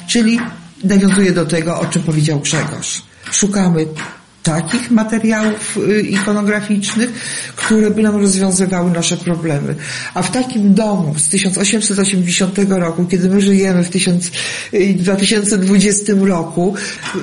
Czyli 0.09 0.39
nawiązuje 0.85 1.33
do 1.33 1.47
tego, 1.47 1.81
o 1.81 1.87
czym 1.87 2.03
powiedział 2.03 2.41
Grzegorz. 2.41 3.03
Szukamy 3.33 3.87
takich 4.45 4.91
materiałów 4.91 5.77
y, 5.77 6.01
ikonograficznych, 6.01 7.11
które 7.57 7.91
by 7.91 8.03
nam 8.03 8.17
rozwiązywały 8.17 8.91
nasze 8.91 9.17
problemy. 9.17 9.75
A 10.15 10.23
w 10.23 10.31
takim 10.31 10.75
domu 10.75 11.15
z 11.19 11.29
1880 11.29 12.59
roku, 12.69 13.05
kiedy 13.05 13.29
my 13.29 13.41
żyjemy 13.41 13.85
w 13.85 13.91
1000, 13.91 14.31
y, 14.75 14.95
2020 14.95 16.13
roku, 16.27 16.75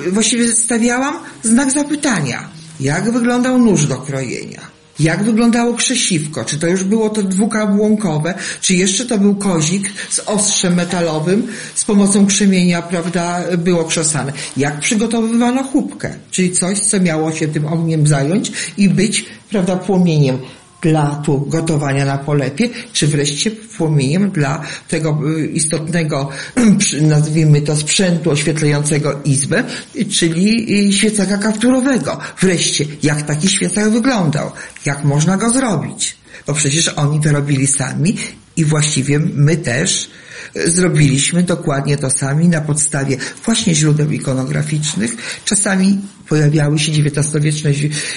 y, 0.06 0.10
właściwie 0.10 0.48
stawiałam 0.48 1.14
znak 1.42 1.70
zapytania. 1.70 2.48
Jak 2.80 3.12
wyglądał 3.12 3.58
nóż 3.58 3.86
do 3.86 3.96
krojenia? 3.96 4.81
Jak 5.00 5.24
wyglądało 5.24 5.74
krzesiwko? 5.74 6.44
Czy 6.44 6.58
to 6.58 6.66
już 6.66 6.84
było 6.84 7.10
to 7.10 7.22
dwukabłonkowe? 7.22 8.34
Czy 8.60 8.74
jeszcze 8.74 9.04
to 9.04 9.18
był 9.18 9.34
kozik 9.34 9.90
z 10.10 10.18
ostrzem 10.18 10.74
metalowym, 10.74 11.46
z 11.74 11.84
pomocą 11.84 12.26
krzemienia, 12.26 12.82
prawda, 12.82 13.44
było 13.58 13.84
krzesane? 13.84 14.32
Jak 14.56 14.80
przygotowywano 14.80 15.64
chubkę? 15.64 16.14
Czyli 16.30 16.52
coś, 16.52 16.80
co 16.80 17.00
miało 17.00 17.32
się 17.32 17.48
tym 17.48 17.66
ogniem 17.66 18.06
zająć 18.06 18.52
i 18.76 18.88
być, 18.88 19.24
prawda, 19.50 19.76
płomieniem 19.76 20.38
dla 20.82 21.22
tu 21.24 21.40
gotowania 21.40 22.04
na 22.04 22.18
polepie, 22.18 22.68
czy 22.92 23.06
wreszcie 23.06 23.50
płomieniem 23.50 24.30
dla 24.30 24.62
tego 24.88 25.18
y, 25.38 25.46
istotnego, 25.46 26.28
nazwijmy 27.02 27.60
to, 27.62 27.76
sprzętu 27.76 28.30
oświetlającego 28.30 29.20
izbę, 29.24 29.64
czyli 30.10 30.78
y, 30.88 30.92
świecaka 30.92 31.38
kapturowego. 31.38 32.18
Wreszcie, 32.40 32.84
jak 33.02 33.22
taki 33.22 33.48
świecak 33.48 33.90
wyglądał? 33.90 34.50
Jak 34.86 35.04
można 35.04 35.36
go 35.36 35.50
zrobić? 35.50 36.16
Bo 36.46 36.54
przecież 36.54 36.88
oni 36.88 37.20
to 37.20 37.32
robili 37.32 37.66
sami 37.66 38.16
i 38.56 38.64
właściwie 38.64 39.18
my 39.18 39.56
też 39.56 40.10
zrobiliśmy 40.54 41.42
dokładnie 41.42 41.96
to 41.96 42.10
sami 42.10 42.48
na 42.48 42.60
podstawie 42.60 43.16
właśnie 43.44 43.74
źródeł 43.74 44.10
ikonograficznych. 44.10 45.16
Czasami 45.44 45.98
pojawiały 46.28 46.78
się 46.78 46.92
XIX-wieczne 46.92 47.70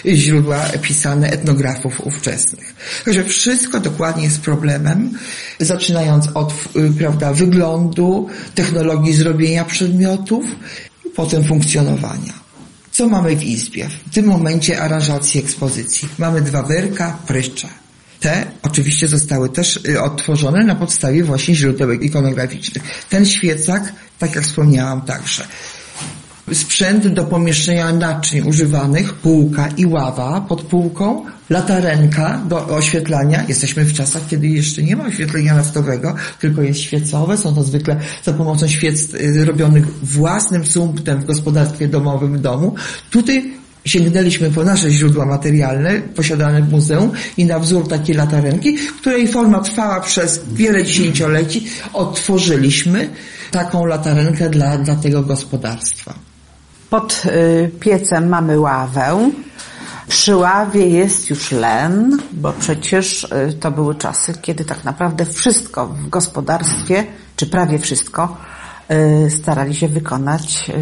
źródła 0.05 0.59
pisane 0.81 1.29
etnografów 1.29 2.01
ówczesnych. 2.01 2.75
Także 3.05 3.23
wszystko 3.23 3.79
dokładnie 3.79 4.23
jest 4.23 4.41
problemem, 4.41 5.17
zaczynając 5.59 6.27
od 6.33 6.53
y, 6.75 6.93
prawda, 6.97 7.33
wyglądu, 7.33 8.29
technologii 8.55 9.13
zrobienia 9.13 9.65
przedmiotów 9.65 10.45
potem 11.15 11.43
funkcjonowania. 11.43 12.33
Co 12.91 13.09
mamy 13.09 13.35
w 13.35 13.43
izbie? 13.43 13.89
W 14.11 14.13
tym 14.13 14.25
momencie 14.25 14.81
aranżacji 14.81 15.39
ekspozycji. 15.39 16.07
Mamy 16.17 16.41
dwa 16.41 16.63
werka, 16.63 17.17
prycze. 17.27 17.84
Te 18.25 18.45
oczywiście 18.63 19.07
zostały 19.07 19.49
też 19.49 19.79
y, 19.89 20.01
odtworzone 20.01 20.63
na 20.63 20.75
podstawie 20.75 21.23
właśnie 21.23 21.55
źródeł 21.55 21.91
ikonograficznych. 21.91 22.83
Ten 23.09 23.25
świecak, 23.25 23.93
tak 24.19 24.35
jak 24.35 24.43
wspomniałam 24.43 25.01
także. 25.01 25.43
Sprzęt 26.53 27.07
do 27.07 27.23
pomieszczenia 27.23 27.93
naczyń 27.93 28.47
używanych, 28.47 29.13
półka 29.13 29.67
i 29.77 29.85
ława 29.85 30.41
pod 30.41 30.61
półką, 30.61 31.25
latarenka 31.49 32.41
do 32.49 32.67
oświetlania. 32.67 33.43
Jesteśmy 33.47 33.85
w 33.85 33.93
czasach, 33.93 34.21
kiedy 34.27 34.47
jeszcze 34.47 34.83
nie 34.83 34.95
ma 34.95 35.05
oświetlenia 35.05 35.55
naftowego, 35.55 36.15
tylko 36.39 36.61
jest 36.61 36.79
świecowe. 36.79 37.37
Są 37.37 37.55
to 37.55 37.63
zwykle 37.63 37.99
za 38.23 38.33
pomocą 38.33 38.67
świec 38.67 39.13
y, 39.13 39.45
robionych 39.45 39.85
własnym 40.03 40.65
sumptem 40.65 41.21
w 41.21 41.25
gospodarstwie 41.25 41.87
domowym 41.87 42.37
w 42.37 42.41
domu. 42.41 42.75
Tutaj 43.11 43.64
sięgnęliśmy 43.85 44.51
po 44.51 44.63
nasze 44.63 44.89
źródła 44.89 45.25
materialne 45.25 46.01
posiadane 46.01 46.61
w 46.61 46.71
muzeum 46.71 47.11
i 47.37 47.45
na 47.45 47.59
wzór 47.59 47.87
takiej 47.87 48.15
latarenki, 48.15 48.77
której 48.99 49.27
forma 49.27 49.59
trwała 49.59 50.01
przez 50.01 50.41
wiele 50.53 50.83
dziesięcioleci, 50.83 51.67
odtworzyliśmy 51.93 53.09
taką 53.51 53.85
latarenkę 53.85 54.49
dla, 54.49 54.77
dla 54.77 54.95
tego 54.95 55.21
gospodarstwa. 55.21 56.13
Pod 56.89 57.23
y, 57.25 57.71
piecem 57.79 58.29
mamy 58.29 58.59
ławę. 58.59 59.31
Przy 60.07 60.35
ławie 60.35 60.87
jest 60.87 61.29
już 61.29 61.51
len, 61.51 62.19
bo 62.31 62.53
przecież 62.53 63.23
y, 63.23 63.53
to 63.59 63.71
były 63.71 63.95
czasy, 63.95 64.33
kiedy 64.41 64.65
tak 64.65 64.83
naprawdę 64.83 65.25
wszystko 65.25 65.87
w 65.87 66.09
gospodarstwie, 66.09 67.03
czy 67.35 67.45
prawie 67.45 67.79
wszystko, 67.79 68.37
starali 69.29 69.75
się 69.75 69.87
wykonać 69.87 70.69
y, 70.69 70.73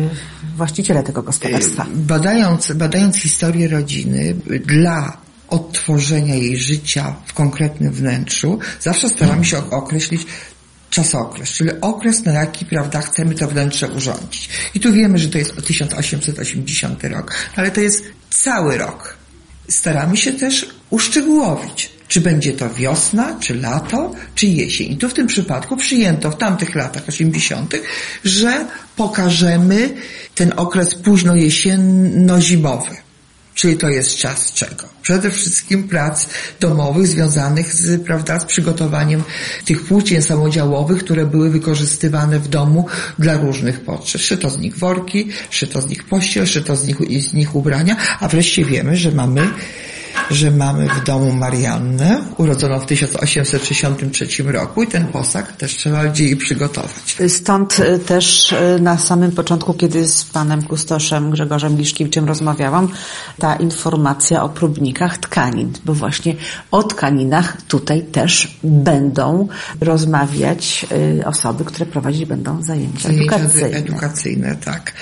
właściciele 0.55 1.03
tego 1.03 1.23
gospodarstwa. 1.23 1.85
Badając, 1.93 2.71
badając 2.71 3.17
historię 3.17 3.67
rodziny, 3.67 4.35
dla 4.65 5.17
odtworzenia 5.49 6.35
jej 6.35 6.57
życia 6.57 7.15
w 7.25 7.33
konkretnym 7.33 7.93
wnętrzu, 7.93 8.59
zawsze 8.79 9.09
staramy 9.09 9.45
się 9.45 9.57
ok- 9.57 9.73
określić 9.73 10.25
czasokres, 10.89 11.49
czyli 11.49 11.69
okres, 11.81 12.25
na 12.25 12.31
jaki, 12.31 12.65
prawda, 12.65 13.01
chcemy 13.01 13.35
to 13.35 13.47
wnętrze 13.47 13.87
urządzić. 13.87 14.49
I 14.75 14.79
tu 14.79 14.93
wiemy, 14.93 15.17
że 15.17 15.29
to 15.29 15.37
jest 15.37 15.55
1880 15.65 17.03
rok, 17.03 17.33
ale 17.55 17.71
to 17.71 17.81
jest 17.81 18.03
cały 18.29 18.77
rok. 18.77 19.17
Staramy 19.69 20.17
się 20.17 20.33
też 20.33 20.69
uszczegółowić, 20.93 21.89
czy 22.07 22.21
będzie 22.21 22.53
to 22.53 22.69
wiosna, 22.69 23.37
czy 23.39 23.55
lato, 23.55 24.11
czy 24.35 24.47
jesień. 24.47 24.91
I 24.91 24.97
tu 24.97 25.09
w 25.09 25.13
tym 25.13 25.27
przypadku 25.27 25.77
przyjęto 25.77 26.31
w 26.31 26.37
tamtych 26.37 26.75
latach 26.75 27.03
80., 27.07 27.75
że 28.23 28.65
pokażemy 28.95 29.89
ten 30.35 30.53
okres 30.55 30.95
późno 30.95 31.35
jesienno-zimowy. 31.35 32.95
Czyli 33.55 33.77
to 33.77 33.89
jest 33.89 34.17
czas 34.17 34.53
czego? 34.53 34.89
Przede 35.01 35.31
wszystkim 35.31 35.87
prac 35.87 36.27
domowych 36.59 37.07
związanych 37.07 37.73
z, 37.73 38.03
prawda, 38.03 38.39
z 38.39 38.45
przygotowaniem 38.45 39.23
tych 39.65 39.85
płócien 39.85 40.21
samodziałowych, 40.21 41.03
które 41.03 41.25
były 41.25 41.49
wykorzystywane 41.49 42.39
w 42.39 42.47
domu 42.47 42.85
dla 43.19 43.37
różnych 43.37 43.79
potrzeb. 43.79 44.21
Szyto 44.21 44.49
z 44.49 44.57
nich 44.57 44.77
worki, 44.77 45.27
szyto 45.49 45.81
z 45.81 45.87
nich 45.87 46.03
pościel, 46.03 46.47
szyto 46.47 46.75
z 46.75 46.87
nich, 46.87 46.97
z 47.29 47.33
nich 47.33 47.55
ubrania, 47.55 47.95
a 48.19 48.27
wreszcie 48.27 48.65
wiemy, 48.65 48.97
że 48.97 49.11
mamy 49.11 49.47
że 50.31 50.51
mamy 50.51 50.87
w 50.89 51.03
domu 51.03 51.33
Mariannę, 51.33 52.21
urodzoną 52.37 52.79
w 52.79 52.85
1863 52.85 54.43
roku 54.43 54.83
i 54.83 54.87
ten 54.87 55.05
posag 55.07 55.51
też 55.57 55.77
trzeba 55.77 56.05
gdzieś 56.05 56.35
przygotować. 56.35 57.17
Stąd 57.27 57.79
y, 57.79 57.99
też 57.99 58.51
y, 58.51 58.79
na 58.81 58.97
samym 58.97 59.31
początku, 59.31 59.73
kiedy 59.73 60.07
z 60.07 60.23
panem 60.23 60.61
kustoszem 60.61 61.31
Grzegorzem 61.31 61.77
Liszkiewiczem 61.77 62.25
rozmawiałam, 62.25 62.89
ta 63.39 63.55
informacja 63.55 64.43
o 64.43 64.49
próbnikach 64.49 65.17
tkanin, 65.17 65.73
bo 65.85 65.93
właśnie 65.93 66.35
o 66.71 66.83
tkaninach 66.83 67.61
tutaj 67.61 68.03
też 68.03 68.57
będą 68.63 69.47
rozmawiać 69.81 70.85
y, 71.19 71.25
osoby, 71.25 71.65
które 71.65 71.85
prowadzić 71.85 72.25
będą 72.25 72.63
zajęcia 72.63 73.03
Zajęcia 73.07 73.35
edukacyjne. 73.35 73.77
edukacyjne, 73.77 74.55
tak. 74.55 74.93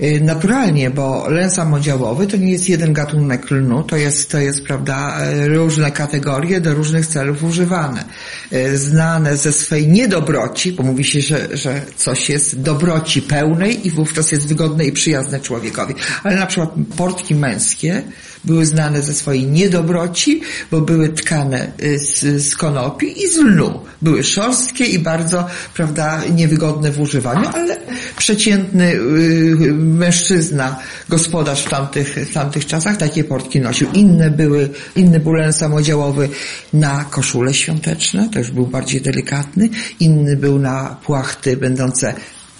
Y, 0.00 0.20
Naturalnie, 0.20 0.90
bo 0.90 1.28
len 1.28 1.50
samodziałowy 1.50 2.26
to 2.26 2.36
nie 2.36 2.52
jest 2.52 2.68
jeden 2.68 2.92
gatunek 2.92 3.50
lnu, 3.50 3.82
to 3.82 3.96
jest, 3.96 4.30
to 4.30 4.38
jest, 4.38 4.64
prawda, 4.64 5.18
y, 5.32 5.48
różne 5.48 5.90
kategorie 5.90 6.60
do 6.60 6.74
różnych 6.74 7.06
celów 7.06 7.44
używane. 7.44 8.04
Y, 8.52 8.78
Znane 8.78 9.36
ze 9.36 9.52
swej 9.52 9.88
niedobroci, 9.88 10.72
bo 10.72 10.82
mówi 10.82 11.04
się, 11.04 11.20
że, 11.20 11.56
że 11.56 11.80
coś 11.96 12.30
jest 12.30 12.60
dobroci 12.60 13.22
pełnej 13.22 13.86
i 13.86 13.90
wówczas 13.90 14.32
jest 14.32 14.48
wygodne 14.48 14.84
i 14.84 14.92
przyjazne 14.92 15.40
człowiekowi. 15.40 15.94
Ale 16.22 16.36
na 16.36 16.46
przykład 16.46 16.70
portki 16.96 17.34
męskie 17.34 18.02
były 18.44 18.66
znane 18.66 19.02
ze 19.02 19.14
swojej 19.14 19.46
niedobroci, 19.46 20.40
bo 20.70 20.80
były 20.80 21.08
tkane 21.08 21.72
y, 21.82 21.98
z, 21.98 22.42
z 22.42 22.56
konopi 22.56 23.22
i 23.22 23.28
z 23.28 23.36
lnu. 23.36 23.80
Były 24.02 24.24
szorstkie 24.24 24.84
i 24.84 24.98
bardzo, 24.98 25.46
prawda, 25.74 26.22
niewygodne 26.34 26.90
w 26.90 27.00
używaniu, 27.00 27.48
ale 27.52 27.76
przeciętny 28.16 28.92
y, 28.92 29.72
mężczyzna, 29.74 30.76
gospodarz 31.08 31.62
w 31.64 31.70
tamtych, 31.70 32.14
w 32.30 32.32
tamtych 32.32 32.66
czasach 32.66 32.96
takie 32.96 33.24
portki 33.24 33.60
nosił. 33.60 33.88
Inne 33.92 34.30
były, 34.30 34.68
inny 34.96 35.20
był 35.20 35.32
len 35.32 35.52
samodziałowy 35.52 36.28
na 36.72 37.04
koszule 37.04 37.54
świąteczne, 37.54 38.28
już 38.36 38.50
był 38.50 38.66
bardziej 38.66 39.00
delikatny. 39.00 39.68
Inny 40.00 40.36
był 40.36 40.58
na 40.58 40.96
płachty 41.04 41.56
będące 41.56 42.14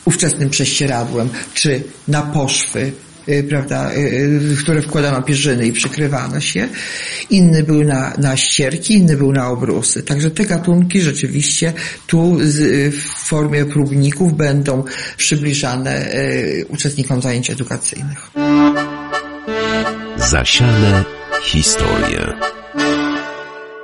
ówczesnym 0.05 0.51
prześcieradłem, 0.51 1.29
czy 1.55 1.83
na 2.09 2.23
poszwy, 2.23 2.93
prawda, 3.49 3.93
y, 3.93 3.99
y, 3.99 4.39
w 4.39 4.63
które 4.63 4.83
wkładano 4.83 5.23
pierzyny 5.23 5.67
i 5.67 5.73
przykrywano 5.73 6.41
się. 6.41 6.69
Inny 7.31 7.63
był 7.63 7.85
na, 7.85 8.13
na 8.19 8.37
ścierki, 8.37 8.95
inny 8.95 9.17
był 9.17 9.33
na 9.33 9.49
obrusy. 9.49 10.03
Także 10.03 10.31
te 10.31 10.45
gatunki 10.45 11.01
rzeczywiście 11.01 11.73
tu 12.07 12.39
z, 12.41 12.61
y, 12.61 12.91
w 12.91 13.03
formie 13.03 13.65
próbników 13.65 14.37
będą 14.37 14.85
przybliżane 15.17 16.15
y, 16.15 16.67
uczestnikom 16.69 17.23
zajęć 17.23 17.51
edukacyjnych. 17.51 18.31
Zasiane 20.17 21.05
historie. 21.43 22.35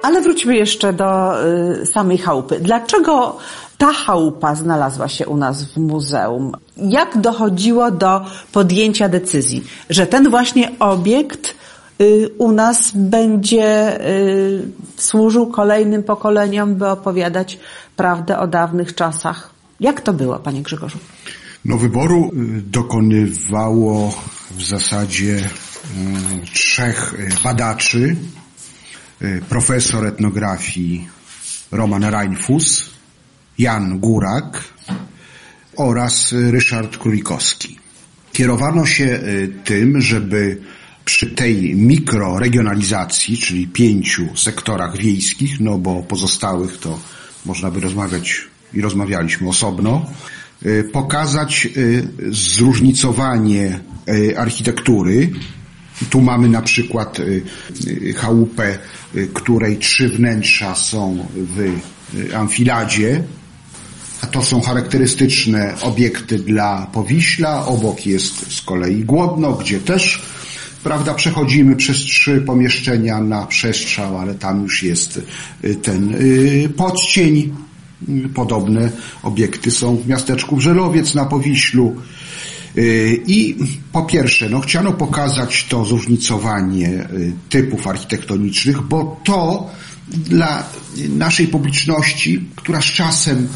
Ale 0.03 0.20
wróćmy 0.22 0.57
jeszcze 0.57 0.92
do 0.92 1.35
y, 1.83 1.87
samej 1.87 2.18
chałupy. 2.18 2.61
Dlaczego 2.61 3.38
ta 3.80 3.92
chałupa 3.92 4.54
znalazła 4.54 5.08
się 5.08 5.26
u 5.26 5.36
nas 5.36 5.64
w 5.64 5.76
muzeum? 5.76 6.52
Jak 6.76 7.20
dochodziło 7.20 7.90
do 7.90 8.24
podjęcia 8.52 9.08
decyzji, 9.08 9.64
że 9.90 10.06
ten 10.06 10.30
właśnie 10.30 10.78
obiekt 10.78 11.54
y, 12.00 12.28
u 12.38 12.52
nas 12.52 12.92
będzie 12.94 14.00
y, 14.06 14.68
służył 14.96 15.46
kolejnym 15.46 16.02
pokoleniom, 16.02 16.74
by 16.74 16.88
opowiadać 16.88 17.58
prawdę 17.96 18.38
o 18.38 18.46
dawnych 18.46 18.94
czasach? 18.94 19.50
Jak 19.80 20.00
to 20.00 20.12
było, 20.12 20.38
panie 20.38 20.62
Grzegorzu? 20.62 20.98
No 21.64 21.78
wyboru 21.78 22.30
y, 22.32 22.62
dokonywało 22.62 24.14
w 24.50 24.62
zasadzie 24.62 25.50
trzech 26.52 27.14
badaczy. 27.44 28.16
Profesor 29.48 30.06
etnografii 30.06 31.08
Roman 31.72 32.04
Reinfus, 32.04 32.89
Jan 33.60 33.98
Górak 33.98 34.64
oraz 35.76 36.32
Ryszard 36.32 36.96
Królikowski. 36.96 37.78
Kierowano 38.32 38.86
się 38.86 39.04
y, 39.04 39.52
tym, 39.64 40.00
żeby 40.00 40.60
przy 41.04 41.30
tej 41.30 41.74
mikroregionalizacji, 41.76 43.38
czyli 43.38 43.68
pięciu 43.68 44.36
sektorach 44.36 44.96
wiejskich, 44.96 45.60
no 45.60 45.78
bo 45.78 46.02
pozostałych 46.02 46.78
to 46.78 46.98
można 47.46 47.70
by 47.70 47.80
rozmawiać 47.80 48.40
i 48.74 48.80
rozmawialiśmy 48.80 49.48
osobno, 49.48 50.06
y, 50.66 50.84
pokazać 50.92 51.68
y, 51.76 52.08
zróżnicowanie 52.30 53.80
architektury 54.36 55.30
Tu 56.10 56.20
mamy 56.20 56.48
na 56.48 56.62
przykład 56.62 57.18
chałupę, 58.16 58.78
której 59.34 59.78
trzy 59.78 60.08
wnętrza 60.08 60.74
są 60.74 61.26
w 61.34 61.78
amfiladzie, 62.34 63.22
a 64.22 64.26
to 64.26 64.42
są 64.42 64.61
charakterystyczne 64.61 65.74
obiekty 65.83 66.38
dla 66.38 66.87
Powiśla. 66.92 67.66
Obok 67.66 68.06
jest 68.06 68.52
z 68.52 68.62
kolei 68.62 69.04
Głodno, 69.04 69.52
gdzie 69.52 69.80
też 69.80 70.22
prawda, 70.85 71.14
przechodzimy 71.14 71.76
przez 71.76 71.96
trzy 71.96 72.40
pomieszczenia 72.40 73.20
na 73.20 73.46
przestrzał, 73.46 74.18
ale 74.18 74.35
tam 74.35 74.62
już 74.62 74.83
jest 74.83 75.20
y, 75.64 75.74
ten 75.74 76.14
y, 76.14 76.68
podcień. 76.76 77.54
Y, 78.09 78.28
Podobne 78.35 78.90
obiekty 79.22 79.70
są 79.70 79.96
w 79.96 80.06
miasteczku 80.06 80.56
Brzelowiec 80.56 81.14
na 81.14 81.24
Powiślu. 81.24 81.96
I 83.26 83.56
po 83.92 84.02
pierwsze, 84.02 84.48
no 84.48 84.61
chciano 84.61 84.92
pokazać 84.92 85.66
to 85.68 85.85
zróżnicowanie 85.85 87.09
typów 87.48 87.87
architektonicznych, 87.87 88.83
bo 88.83 89.20
to 89.24 89.70
dla 90.09 90.64
naszej 91.09 91.46
publiczności, 91.48 92.44
która 92.56 92.80
z 92.80 92.85
czasem 92.85 93.48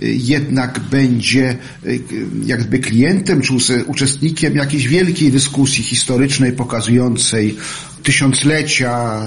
jednak 0.00 0.80
będzie 0.80 1.56
y, 1.86 2.00
jakby 2.46 2.78
klientem 2.78 3.40
czy 3.40 3.54
uczestnikiem 3.86 4.56
jakiejś 4.56 4.88
wielkiej 4.88 5.32
dyskusji 5.32 5.84
historycznej 5.84 6.52
pokazującej 6.52 7.56
tysiąclecia, 8.06 9.22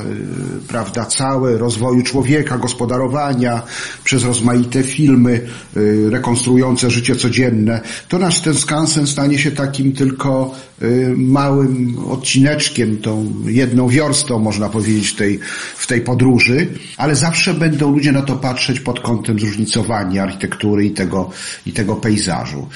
y, 0.64 0.68
prawda, 0.68 1.06
całe 1.06 1.58
rozwoju 1.58 2.04
człowieka, 2.04 2.58
gospodarowania, 2.58 3.62
przez 4.04 4.24
rozmaite 4.24 4.84
filmy 4.84 5.42
y, 5.78 6.10
rekonstruujące 6.10 6.92
życie 6.92 7.16
codzienne, 7.16 7.82
to 8.08 8.20
nasz 8.20 8.42
ten 8.42 8.54
skansen 8.54 9.08
stanie 9.08 9.38
się 9.40 9.52
takim 9.52 9.92
tylko 9.92 10.56
y, 10.82 11.14
małym 11.18 12.00
odcineczkiem, 12.10 12.98
tą 12.98 13.34
jedną 13.46 13.88
wiorstą, 13.88 14.40
można 14.40 14.70
powiedzieć, 14.70 15.16
tej, 15.16 15.40
w 15.78 15.88
tej 15.88 16.02
podróży, 16.02 16.68
ale 16.98 17.16
zawsze 17.16 17.54
będą 17.54 17.92
ludzie 17.92 18.12
na 18.12 18.22
to 18.22 18.36
patrzeć 18.36 18.80
pod 18.80 19.00
kątem 19.00 19.40
zróżnicowania 19.40 20.24
architektury 20.24 20.86
i 20.86 20.92
tego, 20.92 21.30
i 21.66 21.72
tego 21.72 21.96
pejzażu. 21.96 22.68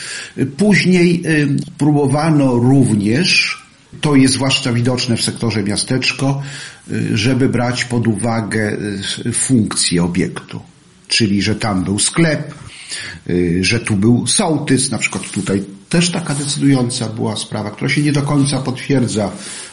Później 0.58 1.24
próbowano 1.78 2.54
również 2.56 3.63
to 4.02 4.16
jest 4.16 4.34
zwłaszcza 4.34 4.74
widoczne 4.74 5.18
w 5.18 5.22
sektorze 5.22 5.64
miasteczko, 5.64 6.42
y, 6.92 7.18
żeby 7.18 7.50
brać 7.50 7.86
pod 7.86 8.08
uwagę 8.08 8.78
y, 9.26 9.34
funkcję 9.34 10.04
obiektu. 10.04 10.62
Czyli, 11.08 11.42
że 11.42 11.56
tam 11.56 11.84
był 11.84 12.00
sklep, 12.00 12.54
y, 13.30 13.60
że 13.64 13.80
tu 13.80 13.96
był 13.96 14.28
sołtys, 14.28 14.92
na 14.92 14.98
przykład 14.98 15.32
tutaj 15.32 15.64
też 15.90 16.10
taka 16.10 16.36
decydująca 16.36 17.10
była 17.10 17.36
sprawa, 17.36 17.72
która 17.72 17.90
się 17.90 18.02
nie 18.02 18.12
do 18.12 18.22
końca 18.22 18.60
potwierdza 18.60 19.32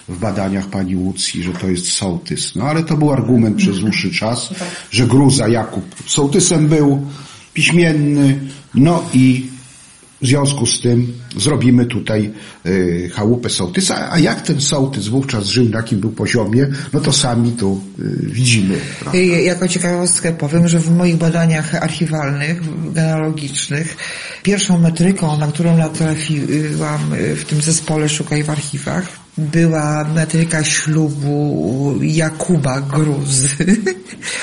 w 0.09 0.19
badaniach 0.19 0.67
pani 0.67 0.97
Łucji, 0.97 1.43
że 1.43 1.53
to 1.53 1.69
jest 1.69 1.93
sołtys. 1.93 2.55
No 2.57 2.65
ale 2.65 2.83
to 2.83 2.97
był 2.97 3.13
argument 3.13 3.57
przez 3.57 3.79
dłuższy 3.79 4.11
czas, 4.11 4.51
że 4.91 5.07
Gruza 5.07 5.49
Jakub 5.49 5.85
sołtysem 6.07 6.69
był, 6.69 7.07
piśmienny, 7.55 8.39
no 8.75 9.05
i 9.15 9.47
w 10.23 10.27
związku 10.27 10.67
z 10.67 10.81
tym 10.81 11.13
zrobimy 11.37 11.87
tutaj 11.87 12.31
y, 12.67 13.11
chałupę 13.15 13.51
sołtysa, 13.51 14.13
a 14.13 14.19
jak 14.19 14.41
ten 14.41 14.61
sołtys 14.61 15.09
wówczas 15.09 15.47
żył, 15.47 15.69
na 15.69 15.77
jakim 15.77 16.01
był 16.01 16.11
poziomie, 16.11 16.67
no 16.93 17.01
to 17.01 17.13
sami 17.13 17.53
tu 17.53 17.81
y, 17.99 18.03
widzimy. 18.23 18.79
prawda? 19.01 19.19
Jako 19.19 19.69
ciekawostkę 19.69 20.33
powiem, 20.33 20.69
że 20.69 20.81
w 20.81 20.97
moich 20.97 21.17
badaniach 21.17 21.75
archiwalnych, 21.75 22.61
genealogicznych, 22.93 23.97
pierwszą 24.43 24.79
metryką, 24.79 25.39
na 25.39 25.47
którą 25.47 25.77
natrafiłam 25.77 27.13
y, 27.15 27.37
w 27.37 27.45
tym 27.45 27.63
zespole 27.63 28.09
Szukaj 28.09 28.43
w 28.43 28.51
archiwach, 28.51 29.20
była 29.41 30.05
metryka 30.05 30.65
ślubu 30.65 31.95
Jakuba 32.03 32.81
Gruzy, 32.81 33.49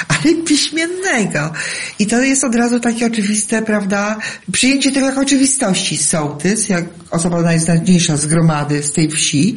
ale 0.07 0.35
piśmiennego. 0.45 1.53
I 1.99 2.07
to 2.07 2.21
jest 2.21 2.43
od 2.43 2.55
razu 2.55 2.79
takie 2.79 3.05
oczywiste, 3.05 3.61
prawda, 3.61 4.17
przyjęcie 4.51 4.91
tego 4.91 5.05
jako 5.05 5.21
oczywistości. 5.21 5.97
Sołtys, 5.97 6.69
jak 6.69 6.85
osoba 7.11 7.41
najznaczniejsza 7.41 8.17
z 8.17 8.25
gromady 8.25 8.83
z 8.83 8.93
tej 8.93 9.09
wsi, 9.09 9.55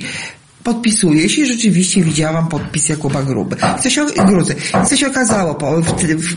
podpisuje 0.64 1.28
się 1.28 1.42
i 1.42 1.46
rzeczywiście 1.46 2.02
widziałam 2.02 2.48
podpis 2.48 2.88
Jakuba 2.88 3.22
Gruby. 3.22 3.56
Co 3.82 3.90
się, 3.90 4.06
Gruzy. 4.26 4.54
Co 4.88 4.96
się 4.96 5.06
okazało 5.06 5.54
po, 5.54 5.82
w, 5.82 6.02
w, 6.02 6.36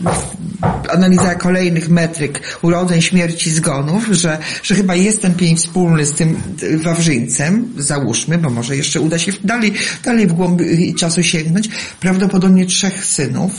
analizach 0.90 1.38
kolejnych 1.38 1.90
metryk 1.90 2.42
urodzeń, 2.62 3.02
śmierci, 3.02 3.52
zgonów, 3.52 4.08
że, 4.12 4.38
że 4.64 4.76
chyba 4.76 4.96
jest 4.96 5.22
ten 5.22 5.34
pień 5.34 5.56
wspólny 5.56 6.06
z 6.06 6.14
tym 6.14 6.42
Wawrzyńcem, 6.84 7.74
załóżmy, 7.78 8.38
bo 8.38 8.50
może 8.50 8.78
jeszcze 8.78 9.02
uda 9.02 9.20
się 9.20 9.32
dalej, 9.44 9.74
dalej 10.04 10.28
w 10.28 10.34
głąb 10.34 10.62
czasu 10.98 11.24
sięgnąć, 11.24 11.70
prawdopodobnie 12.00 12.66
trzech 12.66 13.06
synów. 13.06 13.52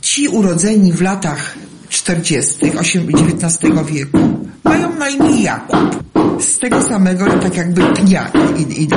Ci 0.00 0.28
urodzeni 0.28 0.92
w 0.92 1.00
latach 1.00 1.54
40. 1.88 2.54
osiem- 2.66 3.08
XIX 3.08 3.58
wieku 3.92 4.37
mają 4.68 4.96
na 4.96 5.08
imię 5.08 5.42
Jakub. 5.42 6.08
Z 6.40 6.58
tego 6.58 6.82
samego, 6.82 7.26
tak 7.26 7.56
jakby 7.56 7.82
pnia 7.94 8.30
idą. 8.76 8.96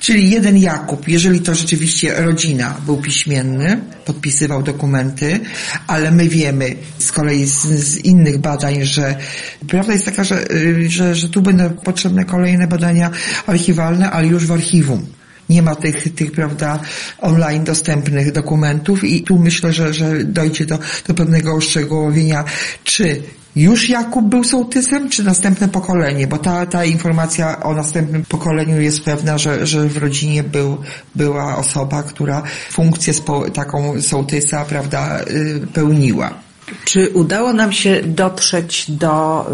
Czyli 0.00 0.30
jeden 0.30 0.56
Jakub, 0.56 1.08
jeżeli 1.08 1.40
to 1.40 1.54
rzeczywiście 1.54 2.14
rodzina, 2.22 2.74
był 2.86 2.96
piśmienny, 2.96 3.80
podpisywał 4.04 4.62
dokumenty, 4.62 5.40
ale 5.86 6.10
my 6.10 6.28
wiemy 6.28 6.76
z 6.98 7.12
kolei 7.12 7.46
z, 7.46 7.62
z 7.64 7.96
innych 7.96 8.38
badań, 8.38 8.84
że 8.84 9.14
prawda 9.68 9.92
jest 9.92 10.04
taka, 10.04 10.24
że, 10.24 10.50
y, 10.50 10.88
że, 10.88 11.14
że 11.14 11.28
tu 11.28 11.42
będą 11.42 11.70
potrzebne 11.70 12.24
kolejne 12.24 12.66
badania 12.66 13.10
archiwalne, 13.46 14.10
ale 14.10 14.26
już 14.26 14.46
w 14.46 14.52
archiwum 14.52 15.06
nie 15.48 15.62
ma 15.62 15.74
tych, 15.74 16.14
tych, 16.14 16.32
prawda, 16.32 16.80
online 17.18 17.64
dostępnych 17.64 18.32
dokumentów 18.32 19.04
i 19.04 19.22
tu 19.22 19.38
myślę, 19.38 19.72
że, 19.72 19.94
że 19.94 20.24
dojdzie 20.24 20.66
do, 20.66 20.78
do 21.08 21.14
pewnego 21.14 21.54
uszczegółowienia, 21.54 22.44
czy 22.84 23.22
już 23.56 23.88
Jakub 23.88 24.24
był 24.24 24.44
sołtysem, 24.44 25.08
czy 25.10 25.24
następne 25.24 25.68
pokolenie, 25.68 26.26
bo 26.26 26.38
ta, 26.38 26.66
ta 26.66 26.84
informacja 26.84 27.62
o 27.62 27.74
następnym 27.74 28.24
pokoleniu 28.24 28.80
jest 28.80 29.04
pewna, 29.04 29.38
że, 29.38 29.66
że 29.66 29.88
w 29.88 29.96
rodzinie 29.96 30.42
był, 30.42 30.78
była 31.14 31.56
osoba, 31.56 32.02
która 32.02 32.42
funkcję 32.70 33.14
spo, 33.14 33.50
taką 33.50 34.02
sołtysa, 34.02 34.64
prawda, 34.64 35.20
y, 35.20 35.66
pełniła. 35.72 36.34
Czy 36.84 37.08
udało 37.08 37.52
nam 37.52 37.72
się 37.72 38.02
dotrzeć 38.02 38.90
do 38.90 39.46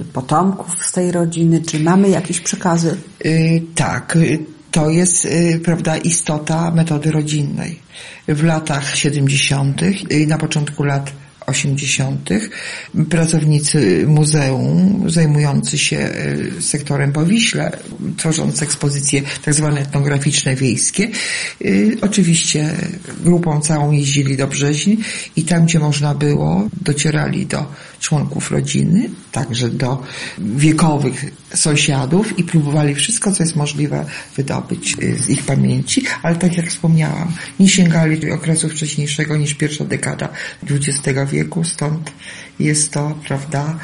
y, 0.00 0.04
potomków 0.12 0.84
z 0.86 0.92
tej 0.92 1.12
rodziny? 1.12 1.62
Czy 1.62 1.80
mamy 1.80 2.08
jakieś 2.08 2.40
przekazy? 2.40 2.96
Y, 3.26 3.62
tak, 3.74 4.16
y, 4.16 4.38
to 4.70 4.90
jest, 4.90 5.24
y, 5.24 5.60
prawda, 5.64 5.96
istota 5.96 6.70
metody 6.70 7.10
rodzinnej. 7.10 7.78
W 8.28 8.44
latach 8.44 8.96
70. 8.96 9.82
i 10.10 10.26
na 10.26 10.38
początku 10.38 10.84
lat 10.84 11.12
80. 11.48 12.30
pracownicy 13.10 14.04
muzeum 14.06 15.04
zajmujący 15.06 15.78
się 15.78 15.96
y, 16.58 16.62
sektorem 16.62 17.12
Powiśle, 17.12 17.70
tworząc 18.16 18.62
ekspozycje 18.62 19.22
tak 19.44 19.54
zwane 19.54 19.80
etnograficzne 19.80 20.56
wiejskie, 20.56 21.08
y, 21.64 21.96
oczywiście 22.00 22.70
grupą 23.24 23.60
całą 23.60 23.92
jeździli 23.92 24.36
do 24.36 24.46
Brzeźni 24.46 24.98
i 25.36 25.42
tam, 25.42 25.64
gdzie 25.64 25.78
można 25.78 26.14
było, 26.14 26.68
docierali 26.82 27.46
do 27.46 27.66
członków 28.00 28.50
rodziny, 28.50 29.10
także 29.32 29.68
do 29.68 30.02
wiekowych 30.38 31.24
sąsiadów 31.54 32.38
i 32.38 32.44
próbowali 32.44 32.94
wszystko, 32.94 33.32
co 33.32 33.42
jest 33.42 33.56
możliwe 33.56 34.04
wydobyć 34.36 34.96
y, 35.02 35.22
z 35.22 35.30
ich 35.30 35.42
pamięci, 35.42 36.04
ale 36.22 36.36
tak 36.36 36.56
jak 36.56 36.66
wspomniałam, 36.66 37.32
nie 37.60 37.68
sięgali 37.68 38.32
okresu 38.32 38.68
wcześniejszego 38.68 39.36
niż 39.36 39.54
pierwsza 39.54 39.84
dekada 39.84 40.28
XX 40.70 41.18
wieku, 41.30 41.64
stąd 41.64 42.12
jest 42.58 42.92
to, 42.92 43.18
prawda, 43.28 43.78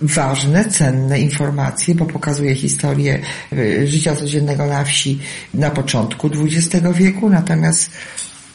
ważne, 0.00 0.64
cenne 0.64 1.20
informacje, 1.20 1.94
bo 1.94 2.06
pokazuje 2.06 2.54
historię 2.54 3.18
y, 3.52 3.86
życia 3.86 4.16
codziennego 4.16 4.66
na 4.66 4.84
wsi 4.84 5.18
na 5.54 5.70
początku 5.70 6.30
XX 6.44 6.86
wieku, 6.94 7.30
natomiast 7.30 7.90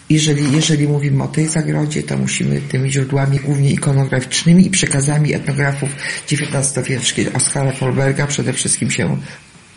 jeżeli, 0.09 0.51
jeżeli 0.51 0.87
mówimy 0.87 1.23
o 1.23 1.27
tej 1.27 1.47
zagrodzie, 1.47 2.03
to 2.03 2.17
musimy 2.17 2.61
tymi 2.61 2.91
źródłami 2.91 3.39
głównie 3.39 3.71
ikonograficznymi 3.71 4.67
i 4.67 4.69
przekazami 4.69 5.33
etnografów 5.33 5.89
XIX-wiecznych 6.31 7.35
Oskara 7.35 7.71
Kolberga 7.71 8.27
przede 8.27 8.53
wszystkim 8.53 8.91
się 8.91 9.17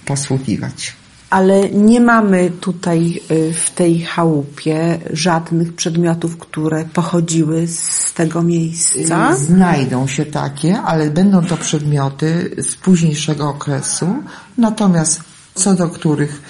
posługiwać. 0.04 0.92
Ale 1.30 1.70
nie 1.70 2.00
mamy 2.00 2.50
tutaj 2.60 3.20
y, 3.30 3.52
w 3.52 3.70
tej 3.70 4.00
chałupie 4.00 4.98
żadnych 5.10 5.74
przedmiotów, 5.74 6.36
które 6.38 6.84
pochodziły 6.84 7.66
z 7.66 8.12
tego 8.12 8.42
miejsca. 8.42 9.36
Znajdą 9.36 10.06
się 10.06 10.26
takie, 10.26 10.78
ale 10.78 11.10
będą 11.10 11.44
to 11.44 11.56
przedmioty 11.56 12.50
z 12.58 12.76
późniejszego 12.76 13.48
okresu, 13.48 14.22
natomiast 14.58 15.20
co 15.54 15.74
do 15.74 15.88
których 15.88 16.42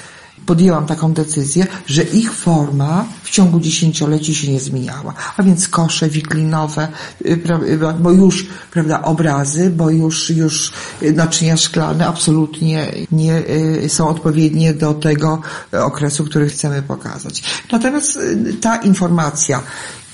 podjęłam 0.46 0.86
taką 0.86 1.12
decyzję, 1.12 1.66
że 1.86 2.02
ich 2.02 2.32
forma 2.32 3.04
w 3.22 3.30
ciągu 3.30 3.60
dziesięcioleci 3.60 4.34
się 4.34 4.52
nie 4.52 4.60
zmieniała. 4.60 5.14
A 5.36 5.42
więc 5.42 5.68
kosze 5.68 6.08
wiklinowe, 6.08 6.88
y, 7.26 7.36
pra- 7.36 7.98
bo 7.98 8.10
już, 8.10 8.46
prawda, 8.70 9.02
obrazy, 9.02 9.70
bo 9.70 9.90
już, 9.90 10.30
już 10.30 10.72
naczynia 11.14 11.56
szklane 11.56 12.06
absolutnie 12.06 12.92
nie 13.12 13.38
y, 13.84 13.88
są 13.88 14.08
odpowiednie 14.08 14.74
do 14.74 14.94
tego 14.94 15.40
okresu, 15.72 16.24
który 16.24 16.48
chcemy 16.48 16.82
pokazać. 16.82 17.42
Natomiast 17.72 18.16
y, 18.16 18.54
ta 18.60 18.76
informacja, 18.76 19.62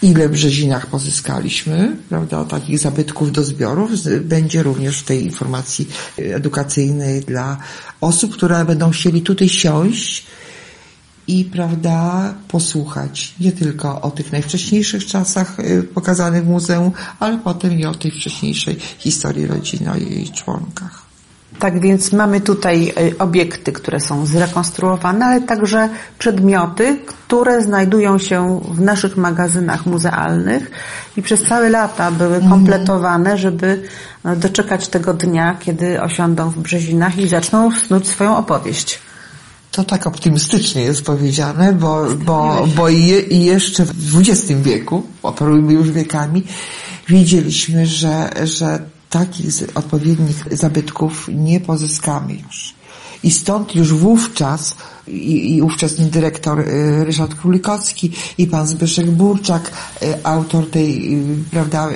ile 0.02 0.28
w 0.28 0.32
Brzezinach 0.32 0.86
pozyskaliśmy, 0.86 1.96
prawda, 2.08 2.44
takich 2.44 2.78
zabytków 2.78 3.32
do 3.32 3.44
zbiorów, 3.44 3.90
będzie 4.20 4.62
również 4.62 4.98
w 4.98 5.04
tej 5.04 5.24
informacji 5.24 5.88
y, 6.18 6.34
edukacyjnej 6.34 7.20
dla 7.20 7.58
osób, 8.00 8.34
które 8.34 8.64
będą 8.64 8.90
chcieli 8.90 9.22
tutaj 9.22 9.48
siąść 9.48 10.26
i, 11.26 11.44
prawda, 11.44 12.34
posłuchać 12.48 13.34
nie 13.40 13.52
tylko 13.52 14.00
o 14.00 14.10
tych 14.10 14.32
najwcześniejszych 14.32 15.06
czasach 15.06 15.60
y, 15.60 15.82
pokazanych 15.82 16.44
w 16.44 16.48
muzeum, 16.48 16.92
ale 17.20 17.38
potem 17.38 17.80
i 17.80 17.84
o 17.84 17.94
tej 17.94 18.10
wcześniejszej 18.10 18.76
historii 18.98 19.46
rodziny, 19.46 19.92
o 19.92 19.96
jej 19.96 20.30
członkach. 20.30 21.11
Tak 21.62 21.80
więc 21.80 22.12
mamy 22.12 22.40
tutaj 22.40 22.92
y, 23.00 23.18
obiekty, 23.18 23.72
które 23.72 24.00
są 24.00 24.26
zrekonstruowane, 24.26 25.26
ale 25.26 25.40
także 25.40 25.88
przedmioty, 26.18 26.98
które 27.06 27.62
znajdują 27.62 28.18
się 28.18 28.60
w 28.70 28.80
naszych 28.80 29.16
magazynach 29.16 29.86
muzealnych 29.86 30.70
i 31.16 31.22
przez 31.22 31.42
całe 31.42 31.70
lata 31.70 32.10
były 32.10 32.40
kompletowane, 32.40 33.38
żeby 33.38 33.82
no, 34.24 34.36
doczekać 34.36 34.88
tego 34.88 35.14
dnia, 35.14 35.56
kiedy 35.60 36.02
osiądą 36.02 36.50
w 36.50 36.58
Brzezinach 36.58 37.18
i 37.18 37.28
zaczną 37.28 37.70
snuć 37.70 38.08
swoją 38.08 38.36
opowieść. 38.36 38.98
To 39.70 39.84
tak 39.84 40.06
optymistycznie 40.06 40.82
jest 40.82 41.02
powiedziane, 41.02 41.72
bo, 41.72 42.06
bo, 42.24 42.68
bo 42.76 42.88
i 42.88 43.44
jeszcze 43.44 43.84
w 43.84 44.18
XX 44.18 44.52
wieku, 44.62 45.02
operujmy 45.22 45.72
już 45.72 45.90
wiekami, 45.90 46.42
widzieliśmy, 47.08 47.86
że, 47.86 48.30
że 48.44 48.78
takich 49.12 49.52
odpowiednich 49.74 50.56
zabytków 50.56 51.28
nie 51.28 51.60
pozyskamy 51.60 52.34
już. 52.34 52.74
I 53.24 53.30
stąd 53.30 53.74
już 53.74 53.94
wówczas 53.94 54.76
i, 55.08 55.56
i 55.56 55.62
ówczesny 55.62 56.04
dyrektor 56.04 56.60
y, 56.60 57.04
Ryszard 57.04 57.34
Królikowski 57.34 58.12
i 58.38 58.46
pan 58.46 58.66
Zbyszek 58.66 59.10
Burczak, 59.10 59.72
y, 60.02 60.24
autor 60.24 60.70
tej, 60.70 61.14
y, 61.14 61.44
prawda, 61.50 61.88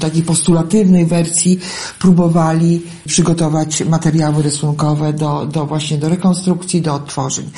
takiej 0.00 0.22
postulatywnej 0.22 1.06
wersji, 1.06 1.58
próbowali 1.98 2.82
przygotować 3.06 3.84
materiały 3.84 4.42
rysunkowe 4.42 5.12
do, 5.12 5.46
do 5.46 5.66
właśnie 5.66 5.98
do 5.98 6.08
rekonstrukcji, 6.08 6.82
do 6.82 6.94
odtworzeń. 6.94 7.50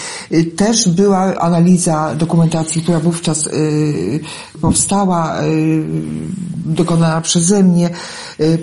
Też 0.57 0.89
była 0.89 1.19
analiza 1.39 2.15
dokumentacji, 2.15 2.83
która 2.83 3.01
wówczas 3.01 3.49
powstała, 4.61 5.37
dokonana 6.67 7.21
przeze 7.21 7.63
mnie, 7.63 7.91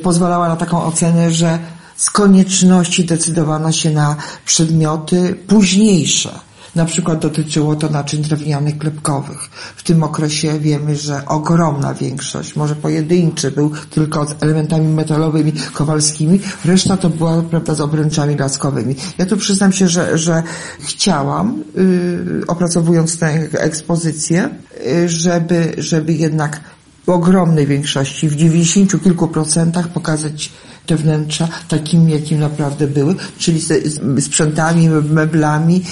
pozwalała 0.04 0.50
na 0.50 0.56
taką 0.56 0.84
ocenę, 0.84 1.32
że 1.32 1.60
z 1.96 2.10
konieczności 2.10 3.06
decydowano 3.06 3.72
się 3.72 3.92
na 3.92 4.16
przedmioty 4.46 5.36
późniejsze. 5.48 6.40
Na 6.76 6.86
przykład 6.86 7.20
dotyczyło 7.20 7.76
to 7.76 7.90
naczyń 7.90 8.22
drewnianych 8.22 8.78
klepkowych. 8.78 9.50
W 9.76 9.84
tym 9.84 10.04
okresie 10.04 10.60
wiemy, 10.60 10.96
że 10.96 11.26
ogromna 11.26 11.94
większość, 11.94 12.56
może 12.56 12.76
pojedynczy 12.76 13.52
był 13.52 13.72
tylko 13.90 14.26
z 14.26 14.44
elementami 14.44 14.88
metalowymi, 14.88 15.54
kowalskimi, 15.74 16.40
reszta 16.66 16.98
to 16.98 17.10
była, 17.10 17.42
prawda, 17.42 17.76
z 17.76 17.82
obręczami 17.82 18.38
laskowymi. 18.38 18.96
Ja 19.18 19.26
tu 19.26 19.38
przyznam 19.38 19.72
się, 19.72 19.88
że, 19.88 20.18
że 20.18 20.44
chciałam, 20.80 21.64
yy, 21.76 22.44
opracowując 22.48 23.20
tę 23.20 23.28
ekspozycję, 23.54 24.50
yy, 24.86 25.10
żeby, 25.10 25.74
żeby 25.78 26.14
jednak 26.14 26.62
w 27.06 27.10
ogromnej 27.10 27.68
większości, 27.68 28.30
w 28.30 28.36
dziewięćdziesięciu 28.36 29.00
kilku 29.00 29.28
procentach 29.28 29.88
pokazać 29.88 30.52
te 30.86 30.96
wnętrza 30.96 31.48
takimi, 31.68 32.12
jakim 32.12 32.40
naprawdę 32.40 32.88
były, 32.88 33.16
czyli 33.38 33.62
sprzętami, 34.20 34.90
meblami, 34.90 35.84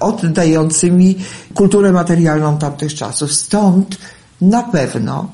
oddającymi 0.00 1.16
kulturę 1.54 1.92
materialną 1.92 2.58
tamtych 2.58 2.94
czasów. 2.94 3.32
Stąd 3.32 3.96
na 4.40 4.62
pewno 4.62 5.30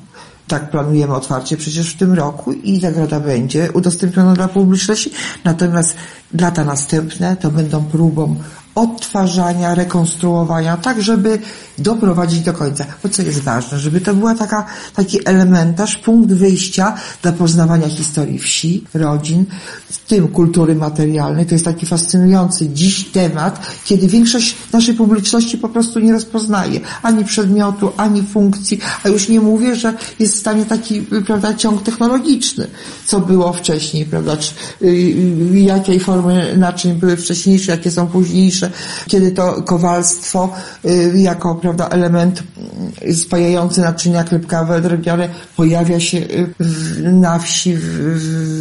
tak 0.47 0.71
planujemy 0.71 1.13
otwarcie 1.13 1.57
przecież 1.57 1.93
w 1.93 1.97
tym 1.97 2.13
roku 2.13 2.51
i 2.53 2.79
zagroda 2.79 3.19
będzie 3.19 3.71
udostępniona 3.71 4.33
dla 4.33 4.47
publiczności, 4.47 5.11
natomiast 5.43 5.95
lata 6.39 6.63
następne 6.63 7.37
to 7.37 7.51
będą 7.51 7.83
próbą 7.83 8.35
odtwarzania, 8.75 9.75
rekonstruowania, 9.75 10.77
tak 10.77 11.01
żeby 11.01 11.39
doprowadzić 11.77 12.39
do 12.39 12.53
końca. 12.53 12.85
Bo 13.03 13.09
co 13.09 13.21
jest 13.21 13.39
ważne, 13.39 13.79
żeby 13.79 14.01
to 14.01 14.13
była 14.13 14.35
taka, 14.35 14.65
taki 14.95 15.27
elementarz, 15.27 15.97
punkt 15.97 16.33
wyjścia 16.33 16.95
dla 17.21 17.31
poznawania 17.31 17.89
historii 17.89 18.39
wsi, 18.39 18.83
rodzin, 18.93 19.45
w 19.89 19.97
tym 19.97 20.27
kultury 20.27 20.75
materialnej. 20.75 21.45
To 21.45 21.55
jest 21.55 21.65
taki 21.65 21.85
fascynujący 21.85 22.69
dziś 22.69 23.05
temat, 23.05 23.67
kiedy 23.85 24.07
większość 24.07 24.55
naszej 24.73 24.93
publiczności 24.95 25.57
po 25.57 25.69
prostu 25.69 25.99
nie 25.99 26.13
rozpoznaje 26.13 26.79
ani 27.01 27.25
przedmiotu, 27.25 27.91
ani 27.97 28.23
funkcji, 28.23 28.79
a 29.03 29.09
już 29.09 29.29
nie 29.29 29.41
mówię, 29.41 29.75
że 29.75 29.93
jest 30.19 30.35
w 30.35 30.39
stanie 30.39 30.65
taki, 30.65 31.01
prawda, 31.01 31.53
ciąg 31.53 31.83
technologiczny, 31.83 32.67
co 33.05 33.19
było 33.19 33.53
wcześniej, 33.53 34.05
prawda, 34.05 34.37
czy, 34.37 34.53
y, 34.81 35.59
jakiej 35.59 35.99
formy 35.99 36.53
naczyń 36.57 36.93
były 36.93 37.17
wcześniejsze, 37.17 37.71
jakie 37.71 37.91
są 37.91 38.07
późniejsze, 38.07 38.64
kiedy 39.07 39.31
to 39.31 39.61
kowalstwo 39.61 40.49
y, 40.85 41.13
jako 41.15 41.55
prawda, 41.55 41.89
element 41.89 42.43
y, 43.01 43.15
spajający 43.15 43.81
naczynia 43.81 44.23
klepkawe, 44.23 44.81
drewniane 44.81 45.29
pojawia 45.57 45.99
się 45.99 46.17
y, 46.17 46.53
na 47.01 47.39
wsi, 47.39 47.75
w, 47.75 47.85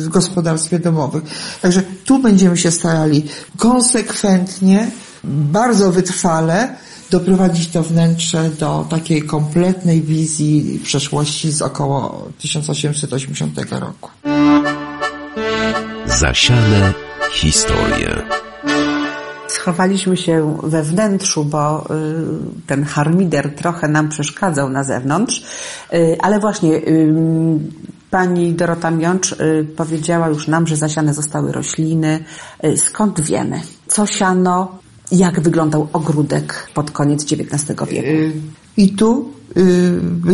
w 0.04 0.08
gospodarstwie 0.08 0.78
domowym. 0.78 1.22
Także 1.62 1.82
tu 2.04 2.18
będziemy 2.18 2.56
się 2.56 2.70
starali 2.70 3.26
konsekwentnie, 3.56 4.90
bardzo 5.24 5.92
wytrwale 5.92 6.76
doprowadzić 7.10 7.68
to 7.68 7.82
wnętrze 7.82 8.50
do 8.50 8.86
takiej 8.90 9.22
kompletnej 9.22 10.02
wizji 10.02 10.80
przeszłości 10.84 11.52
z 11.52 11.62
około 11.62 12.28
1880 12.38 13.70
roku. 13.70 14.10
Zasiane 16.06 16.92
historie. 17.32 18.22
Schowaliśmy 19.54 20.16
się 20.16 20.58
we 20.62 20.82
wnętrzu, 20.82 21.44
bo 21.44 21.84
y, 21.84 21.86
ten 22.66 22.84
harmider 22.84 23.54
trochę 23.54 23.88
nam 23.88 24.08
przeszkadzał 24.08 24.70
na 24.70 24.84
zewnątrz, 24.84 25.42
y, 25.92 26.16
ale 26.20 26.40
właśnie 26.40 26.74
y, 26.76 27.14
pani 28.10 28.52
Dorota 28.52 28.90
Miącz 28.90 29.36
powiedziała 29.76 30.28
już 30.28 30.48
nam, 30.48 30.66
że 30.66 30.76
zasiane 30.76 31.14
zostały 31.14 31.52
rośliny. 31.52 32.24
Skąd 32.76 33.20
wiemy? 33.20 33.60
Co 33.86 34.06
siano? 34.06 34.78
Jak 35.12 35.40
wyglądał 35.40 35.88
ogródek 35.92 36.70
pod 36.74 36.90
koniec 36.90 37.32
XIX 37.32 37.90
wieku? 37.90 38.38
I 38.76 38.92
tu 38.92 39.32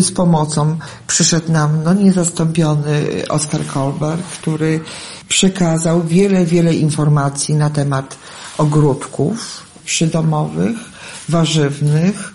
z 0.01 0.13
pomocą 0.13 0.79
przyszedł 1.07 1.53
nam 1.53 1.83
no, 1.85 1.95
niezastąpiony 1.95 3.07
Oskar 3.29 3.67
Kolberg, 3.67 4.23
który 4.23 4.81
przekazał 5.29 6.03
wiele, 6.03 6.47
wiele 6.47 6.75
informacji 6.75 7.55
na 7.55 7.71
temat 7.71 8.19
ogródków 8.59 9.63
przydomowych, 9.85 10.77
warzywnych 11.29 12.35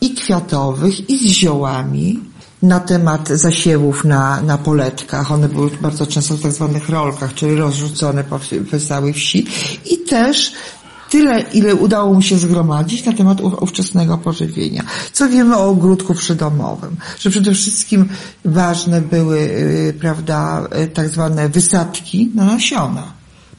i 0.00 0.14
kwiatowych 0.14 1.10
i 1.10 1.18
z 1.18 1.22
ziołami, 1.22 2.20
na 2.62 2.80
temat 2.80 3.28
zasiewów 3.28 4.04
na, 4.04 4.42
na 4.42 4.58
poletkach. 4.58 5.32
One 5.32 5.48
były 5.48 5.70
bardzo 5.70 6.06
często 6.06 6.34
w 6.34 6.42
tak 6.42 6.52
zwanych 6.52 6.88
rolkach, 6.88 7.34
czyli 7.34 7.54
rozrzucone 7.54 8.24
po, 8.24 8.40
po 8.70 8.78
całej 8.80 9.12
wsi. 9.12 9.46
I 9.84 9.98
też 9.98 10.52
tyle, 11.12 11.40
ile 11.40 11.74
udało 11.74 12.14
mu 12.14 12.22
się 12.22 12.38
zgromadzić 12.38 13.04
na 13.04 13.12
temat 13.12 13.40
ówczesnego 13.40 14.18
pożywienia. 14.18 14.82
Co 15.12 15.28
wiemy 15.28 15.56
o 15.56 15.68
ogródku 15.68 16.14
przydomowym? 16.14 16.96
Że 17.18 17.30
przede 17.30 17.54
wszystkim 17.54 18.08
ważne 18.44 19.00
były, 19.00 19.40
yy, 19.40 19.94
prawda, 20.00 20.68
yy, 20.78 20.88
tak 20.88 21.08
zwane 21.08 21.48
wysadki 21.48 22.30
na 22.34 22.44
nasiona. 22.44 23.12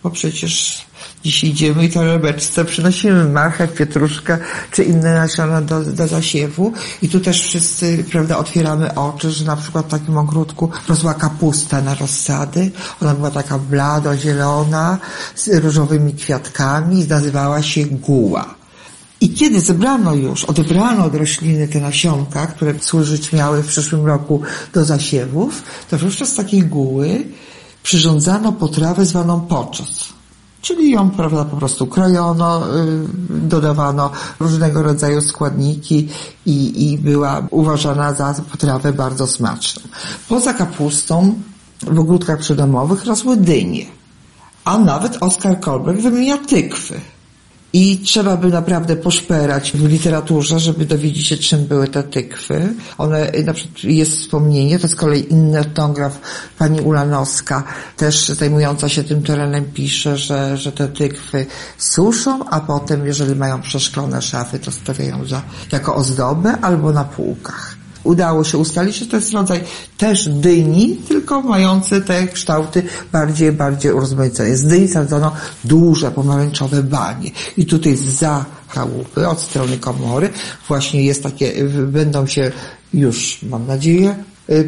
Bo 0.04 0.10
przecież 0.10 0.82
dziś 1.24 1.44
idziemy 1.44 1.86
i 1.86 1.90
torebeczce 1.90 2.66
przynosimy 2.66 3.26
marchew, 3.26 3.74
pietruszkę 3.74 4.38
czy 4.72 4.84
inne 4.84 5.14
nasiona 5.14 5.62
do, 5.62 5.84
do 5.84 6.08
zasiewu 6.08 6.74
i 7.02 7.10
tu 7.10 7.20
też 7.20 7.42
wszyscy, 7.42 8.06
prawda, 8.12 8.38
otwieramy 8.38 8.96
oczy, 8.96 9.32
że 9.32 9.46
na 9.46 9.56
przykład 9.56 9.86
w 9.86 9.90
takim 9.90 10.18
ogródku 10.18 10.70
rosła 10.90 11.14
kapusta 11.14 11.82
na 11.82 11.96
rozsady. 11.96 12.72
Ona 13.02 13.14
była 13.14 13.32
taka 13.32 13.60
blado 13.60 14.18
zielona 14.18 14.98
z 15.36 15.48
różowymi 15.48 16.14
kwiatkami, 16.14 17.08
nazywała 17.08 17.62
się 17.62 17.86
guła. 17.86 18.56
I 19.22 19.30
kiedy 19.30 19.62
zebrano 19.62 20.16
już, 20.16 20.46
odebrano 20.46 21.06
od 21.06 21.16
rośliny 21.16 21.68
te 21.68 21.80
nasionka, 21.80 22.48
które 22.48 22.74
służyć 22.80 23.34
miały 23.34 23.64
w 23.64 23.68
przyszłym 23.68 24.06
roku 24.06 24.42
do 24.74 24.86
zasiewów, 24.86 25.64
to 25.90 25.98
wówczas 25.98 26.30
z 26.30 26.36
takiej 26.36 26.64
guły 26.64 27.26
przyrządzano 27.84 28.52
potrawę 28.52 29.06
zwaną 29.06 29.42
poczos. 29.42 30.13
Czyli 30.64 30.92
ją 30.92 31.10
prawda, 31.10 31.46
po 31.46 31.58
prostu 31.58 31.88
krojono, 31.88 32.78
y, 32.78 33.08
dodawano 33.30 34.12
różnego 34.40 34.84
rodzaju 34.84 35.22
składniki 35.22 36.10
i, 36.46 36.92
i 36.92 36.98
była 36.98 37.48
uważana 37.50 38.14
za 38.14 38.36
potrawę 38.52 38.94
bardzo 38.94 39.28
smaczną. 39.28 39.82
Poza 40.30 40.54
kapustą 40.54 41.34
w 41.82 42.00
ogródkach 42.00 42.40
przydomowych 42.40 43.06
rosły 43.06 43.38
dynie, 43.38 43.86
a 44.66 44.78
nawet 44.78 45.18
Oskar 45.24 45.60
Kolberg 45.60 46.02
wymienia 46.02 46.38
tykwy. 46.38 47.02
I 47.74 47.98
trzeba 47.98 48.38
by 48.38 48.48
naprawdę 48.48 48.96
poszperać 48.96 49.72
w 49.72 49.86
literaturze, 49.90 50.60
żeby 50.60 50.86
dowiedzieć 50.86 51.28
się, 51.28 51.38
czym 51.38 51.66
były 51.66 51.88
te 51.88 52.04
tykwy. 52.04 52.74
One, 52.98 53.32
na 53.46 53.54
przykład 53.54 53.84
jest 53.84 54.12
wspomnienie, 54.12 54.80
to 54.80 54.88
z 54.88 54.96
kolei 54.96 55.32
inny 55.32 55.60
etnograf, 55.60 56.20
pani 56.58 56.82
Ulanowska, 56.82 57.64
też 57.98 58.30
zajmująca 58.30 58.90
się 58.90 59.04
tym 59.04 59.24
terenem, 59.24 59.66
pisze, 59.74 60.18
że, 60.18 60.58
że 60.58 60.72
te 60.72 60.88
tykwy 60.88 61.46
suszą, 61.78 62.50
a 62.50 62.60
potem, 62.60 63.06
jeżeli 63.06 63.36
mają 63.36 63.62
przeszklone 63.62 64.22
szafy, 64.22 64.60
to 64.60 64.72
stawiają 64.72 65.26
za, 65.26 65.42
jako 65.72 65.96
ozdobę 65.96 66.58
albo 66.62 66.92
na 66.92 67.04
półkach 67.04 67.73
udało 68.04 68.44
się 68.44 68.58
ustalić, 68.58 68.96
że 68.96 69.06
to 69.06 69.16
jest 69.16 69.34
rodzaj 69.34 69.64
też 69.98 70.30
dyni, 70.30 70.96
tylko 71.08 71.42
mający 71.42 72.02
te 72.02 72.28
kształty 72.28 72.84
bardziej, 73.12 73.52
bardziej 73.52 73.92
urozmaicone. 73.92 74.58
Z 74.58 74.66
dyni 74.66 74.88
sadzono 74.88 75.32
duże 75.64 76.12
pomarańczowe 76.12 76.84
banie. 76.84 77.32
I 77.58 77.66
tutaj 77.66 77.96
za 77.96 78.46
chałupy, 78.68 79.28
od 79.28 79.42
strony 79.42 79.78
komory, 79.78 80.30
właśnie 80.68 81.04
jest 81.04 81.24
takie, 81.24 81.54
będą 81.88 82.28
się 82.28 82.52
już, 82.94 83.40
mam 83.44 83.68
nadzieję, 83.68 84.16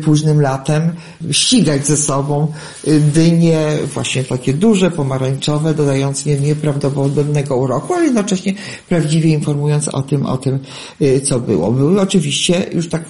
późnym 0.03 0.41
latem 0.41 0.91
ścigać 1.31 1.87
ze 1.87 1.97
sobą 1.97 2.47
y, 2.87 2.99
dynie, 2.99 3.59
właśnie 3.93 4.23
takie 4.23 4.53
duże, 4.53 4.91
pomarańczowe, 4.91 5.73
dodając 5.73 6.25
nie, 6.25 6.39
nieprawdopodobnego 6.39 7.57
uroku, 7.57 7.93
ale 7.93 8.05
jednocześnie 8.05 8.53
prawdziwie 8.89 9.29
informując 9.29 9.87
o 9.87 10.01
tym, 10.01 10.25
o 10.25 10.37
tym, 10.37 10.59
y, 11.01 11.21
co 11.21 11.39
było. 11.39 11.71
Były 11.71 12.01
oczywiście 12.01 12.65
już 12.73 12.89
tak 12.89 13.03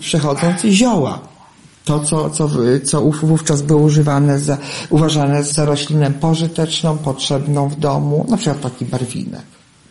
przechodząc 0.00 0.62
zioła. 0.64 1.20
To, 1.84 2.00
co, 2.00 2.30
co, 2.30 2.48
co 2.84 3.00
wówczas 3.02 3.62
było 3.62 3.80
używane 3.80 4.38
za, 4.38 4.58
uważane 4.90 5.44
za 5.44 5.64
roślinę 5.64 6.10
pożyteczną, 6.10 6.98
potrzebną 6.98 7.68
w 7.68 7.76
domu, 7.76 8.26
na 8.28 8.36
przykład 8.36 8.60
taki 8.60 8.84
barwinek 8.84 9.42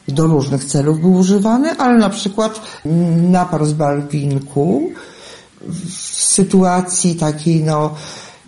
do 0.07 0.27
różnych 0.27 0.65
celów 0.65 1.01
był 1.01 1.13
używany, 1.13 1.71
ale 1.71 1.97
na 1.97 2.09
przykład 2.09 2.61
napar 3.31 3.65
z 3.65 3.73
barwinku 3.73 4.91
w 5.67 5.89
sytuacji 6.15 7.15
takiej 7.15 7.63
no 7.63 7.95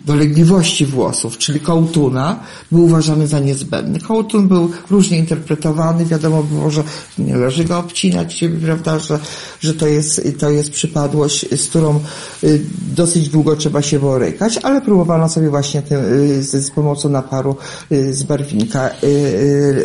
dolegliwości 0.04 0.86
włosów, 0.86 1.38
czyli 1.38 1.60
kołtuna, 1.60 2.40
był 2.72 2.84
uważany 2.84 3.26
za 3.26 3.38
niezbędny. 3.38 4.00
Kołtun 4.00 4.48
był 4.48 4.70
różnie 4.90 5.18
interpretowany, 5.18 6.04
wiadomo 6.06 6.42
było, 6.42 6.70
że 6.70 6.82
nie 7.18 7.32
należy 7.32 7.64
go 7.64 7.78
obcinać, 7.78 8.44
prawda, 8.64 8.98
że, 8.98 9.18
że 9.60 9.74
to 9.74 9.86
jest, 9.86 10.38
to 10.38 10.50
jest 10.50 10.70
przypadłość, 10.70 11.60
z 11.60 11.68
którą 11.68 12.00
y, 12.44 12.60
dosyć 12.96 13.28
długo 13.28 13.56
trzeba 13.56 13.82
się 13.82 13.98
borykać, 13.98 14.58
ale 14.62 14.80
próbowano 14.80 15.28
sobie 15.28 15.50
właśnie 15.50 15.82
tym, 15.82 15.98
y, 16.04 16.42
z, 16.42 16.66
z 16.66 16.70
pomocą 16.70 17.08
naparu 17.08 17.56
y, 17.92 18.14
z 18.14 18.22
barwinka 18.22 18.90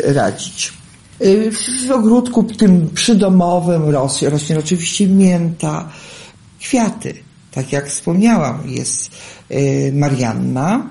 radzić. 0.04 0.72
W 1.88 1.90
ogródku 1.90 2.44
tym 2.44 2.90
przydomowym 2.94 3.88
rośnie, 3.88 4.30
rośnie 4.30 4.58
oczywiście 4.58 5.08
mięta, 5.08 5.88
kwiaty. 6.60 7.25
Tak 7.56 7.72
jak 7.72 7.88
wspomniałam, 7.88 8.62
jest 8.66 9.10
y, 9.50 9.92
Marianna 9.94 10.90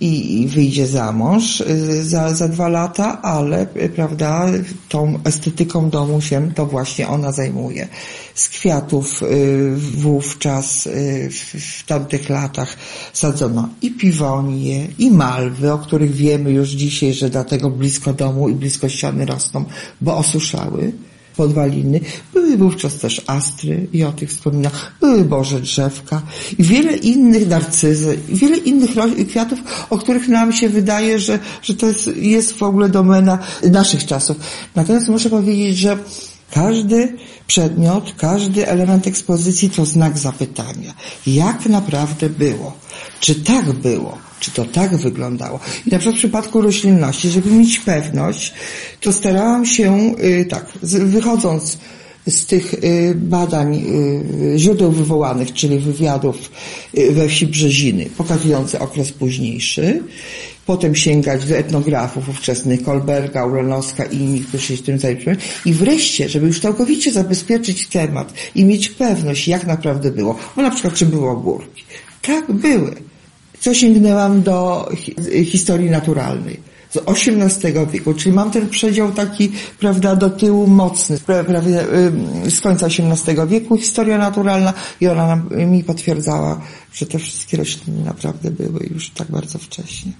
i 0.00 0.48
wyjdzie 0.50 0.86
za 0.86 1.12
mąż 1.12 1.60
y, 1.60 2.04
za, 2.04 2.34
za 2.34 2.48
dwa 2.48 2.68
lata, 2.68 3.22
ale 3.22 3.66
y, 3.76 3.88
prawda, 3.88 4.46
tą 4.88 5.18
estetyką 5.24 5.90
domu 5.90 6.20
się 6.20 6.52
to 6.54 6.66
właśnie 6.66 7.08
ona 7.08 7.32
zajmuje. 7.32 7.88
Z 8.34 8.48
kwiatów 8.48 9.20
wówczas 9.76 10.88
w, 11.30 11.80
w 11.80 11.86
tamtych 11.86 12.28
latach 12.28 12.76
sadzono 13.12 13.68
i 13.82 13.90
piwonie, 13.90 14.86
i 14.98 15.10
malwy, 15.10 15.72
o 15.72 15.78
których 15.78 16.12
wiemy 16.12 16.50
już 16.50 16.68
dzisiaj, 16.68 17.12
że 17.12 17.30
dlatego 17.30 17.70
blisko 17.70 18.12
domu 18.12 18.48
i 18.48 18.54
blisko 18.54 18.88
ściany 18.88 19.26
rosną, 19.26 19.64
bo 20.00 20.16
osuszały 20.16 20.92
podwaliny. 21.36 22.00
Były 22.34 22.56
wówczas 22.56 22.98
też 22.98 23.22
astry, 23.26 23.86
i 23.92 24.04
o 24.04 24.12
tych 24.12 24.30
wspominam, 24.30 24.72
były 25.00 25.24
boże 25.24 25.60
drzewka 25.60 26.22
i 26.58 26.62
wiele 26.62 26.96
innych 26.96 27.48
narcyzy, 27.48 28.18
i 28.28 28.34
wiele 28.34 28.56
innych 28.56 28.90
kwiatów, 29.28 29.58
o 29.90 29.98
których 29.98 30.28
nam 30.28 30.52
się 30.52 30.68
wydaje, 30.68 31.18
że, 31.18 31.38
że 31.62 31.74
to 31.74 31.86
jest, 31.86 32.10
jest 32.16 32.52
w 32.52 32.62
ogóle 32.62 32.88
domena 32.88 33.38
naszych 33.62 34.06
czasów. 34.06 34.36
Natomiast 34.74 35.08
muszę 35.08 35.30
powiedzieć, 35.30 35.76
że 35.78 35.98
każdy 36.50 37.16
przedmiot, 37.46 38.14
każdy 38.16 38.68
element 38.68 39.06
ekspozycji 39.06 39.70
to 39.70 39.84
znak 39.84 40.18
zapytania. 40.18 40.94
Jak 41.26 41.66
naprawdę 41.66 42.30
było? 42.30 42.72
Czy 43.20 43.34
tak 43.34 43.72
było? 43.72 44.18
Czy 44.40 44.50
to 44.50 44.64
tak 44.64 44.96
wyglądało? 44.96 45.60
I 45.86 45.90
na 45.90 45.98
przykład 45.98 46.16
w 46.16 46.18
przypadku 46.18 46.62
roślinności, 46.62 47.30
żeby 47.30 47.50
mieć 47.50 47.78
pewność, 47.78 48.54
to 49.00 49.12
starałam 49.12 49.66
się, 49.66 50.14
y, 50.24 50.46
tak, 50.50 50.72
wychodząc 50.82 51.78
z 52.26 52.46
tych 52.46 52.74
y, 52.74 53.14
badań 53.16 53.84
y, 54.54 54.58
źródeł 54.58 54.92
wywołanych, 54.92 55.52
czyli 55.52 55.78
wywiadów 55.78 56.50
we 57.10 57.28
wsi 57.28 57.46
Brzeziny, 57.46 58.06
pokazujące 58.16 58.80
okres 58.80 59.12
późniejszy, 59.12 60.02
potem 60.66 60.94
sięgać 60.94 61.44
do 61.44 61.56
etnografów 61.56 62.28
ówczesnych, 62.28 62.82
Kolberga, 62.82 63.46
Uranowska 63.46 64.04
i 64.04 64.16
innych, 64.16 64.48
którzy 64.48 64.76
się 64.76 64.82
tym 64.82 64.98
zajmowali. 64.98 65.36
I 65.64 65.72
wreszcie, 65.72 66.28
żeby 66.28 66.46
już 66.46 66.60
całkowicie 66.60 67.12
zabezpieczyć 67.12 67.86
temat 67.86 68.32
i 68.54 68.64
mieć 68.64 68.88
pewność, 68.88 69.48
jak 69.48 69.66
naprawdę 69.66 70.10
było, 70.10 70.38
bo 70.56 70.62
na 70.62 70.70
przykład 70.70 70.94
czy 70.94 71.06
było 71.06 71.36
górki. 71.36 71.84
Tak, 72.22 72.52
były. 72.52 72.94
Co 73.66 73.74
sięgnęłam 73.74 74.42
do 74.42 74.88
historii 75.44 75.90
naturalnej 75.90 76.60
z 76.90 76.98
XVIII 77.06 77.86
wieku, 77.92 78.14
czyli 78.14 78.34
mam 78.34 78.50
ten 78.50 78.68
przedział 78.68 79.12
taki, 79.12 79.52
prawda, 79.78 80.16
do 80.16 80.30
tyłu 80.30 80.66
mocny, 80.66 81.18
prawie 81.46 81.84
z 82.48 82.60
końca 82.60 82.86
XVIII 82.86 83.36
wieku, 83.48 83.76
historia 83.76 84.18
naturalna 84.18 84.72
i 85.00 85.08
ona 85.08 85.36
mi 85.50 85.84
potwierdzała, 85.84 86.60
że 86.92 87.06
te 87.06 87.18
wszystkie 87.18 87.56
rośliny 87.56 88.04
naprawdę 88.04 88.50
były 88.50 88.86
już 88.94 89.10
tak 89.10 89.30
bardzo 89.30 89.58
wcześnie. 89.58 90.12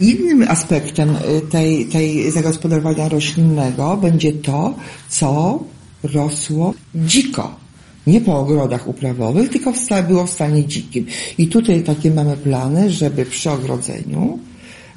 Innym 0.00 0.46
aspektem 0.48 1.10
y, 1.10 1.40
tej, 1.50 1.86
tej 1.86 2.30
zagospodarowania 2.30 3.08
roślinnego 3.08 3.96
będzie 3.96 4.32
to, 4.32 4.74
co 5.08 5.58
rosło 6.02 6.74
dziko. 6.94 7.63
Nie 8.06 8.20
po 8.20 8.38
ogrodach 8.38 8.88
uprawowych, 8.88 9.50
tylko 9.50 9.72
było 10.08 10.26
w 10.26 10.30
stanie 10.30 10.64
dzikim. 10.64 11.06
I 11.38 11.48
tutaj 11.48 11.82
takie 11.82 12.10
mamy 12.10 12.36
plany, 12.36 12.90
żeby 12.90 13.26
przy 13.26 13.50
ogrodzeniu 13.50 14.38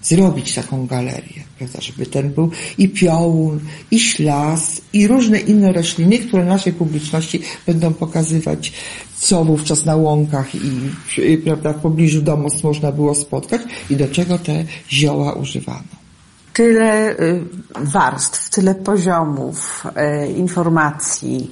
zrobić 0.02 0.54
taką 0.56 0.88
galerię, 0.88 1.44
prawda, 1.58 1.82
żeby 1.82 2.06
ten 2.06 2.30
był 2.30 2.52
i 2.78 2.90
piołun, 2.90 3.60
i 3.92 4.00
ślas, 4.00 4.82
i 4.94 5.08
różne 5.08 5.40
inne 5.40 5.74
rośliny, 5.74 6.20
które 6.20 6.46
naszej 6.46 6.74
publiczności 6.74 7.42
będą 7.66 7.94
pokazywać, 7.94 8.74
co 9.20 9.46
wówczas 9.46 9.86
na 9.86 9.96
łąkach 9.96 10.56
i, 10.56 11.38
prawda, 11.38 11.74
w 11.74 11.82
pobliżu 11.82 12.22
domu 12.22 12.50
można 12.64 12.92
było 12.92 13.16
spotkać 13.16 13.62
i 13.90 13.96
do 13.96 14.08
czego 14.08 14.38
te 14.38 14.66
zioła 14.90 15.34
używano 15.34 15.98
tyle 16.58 17.20
y, 17.20 17.44
warstw, 17.76 18.50
tyle 18.50 18.76
poziomów 18.76 19.84
y, 19.86 20.32
informacji, 20.32 21.52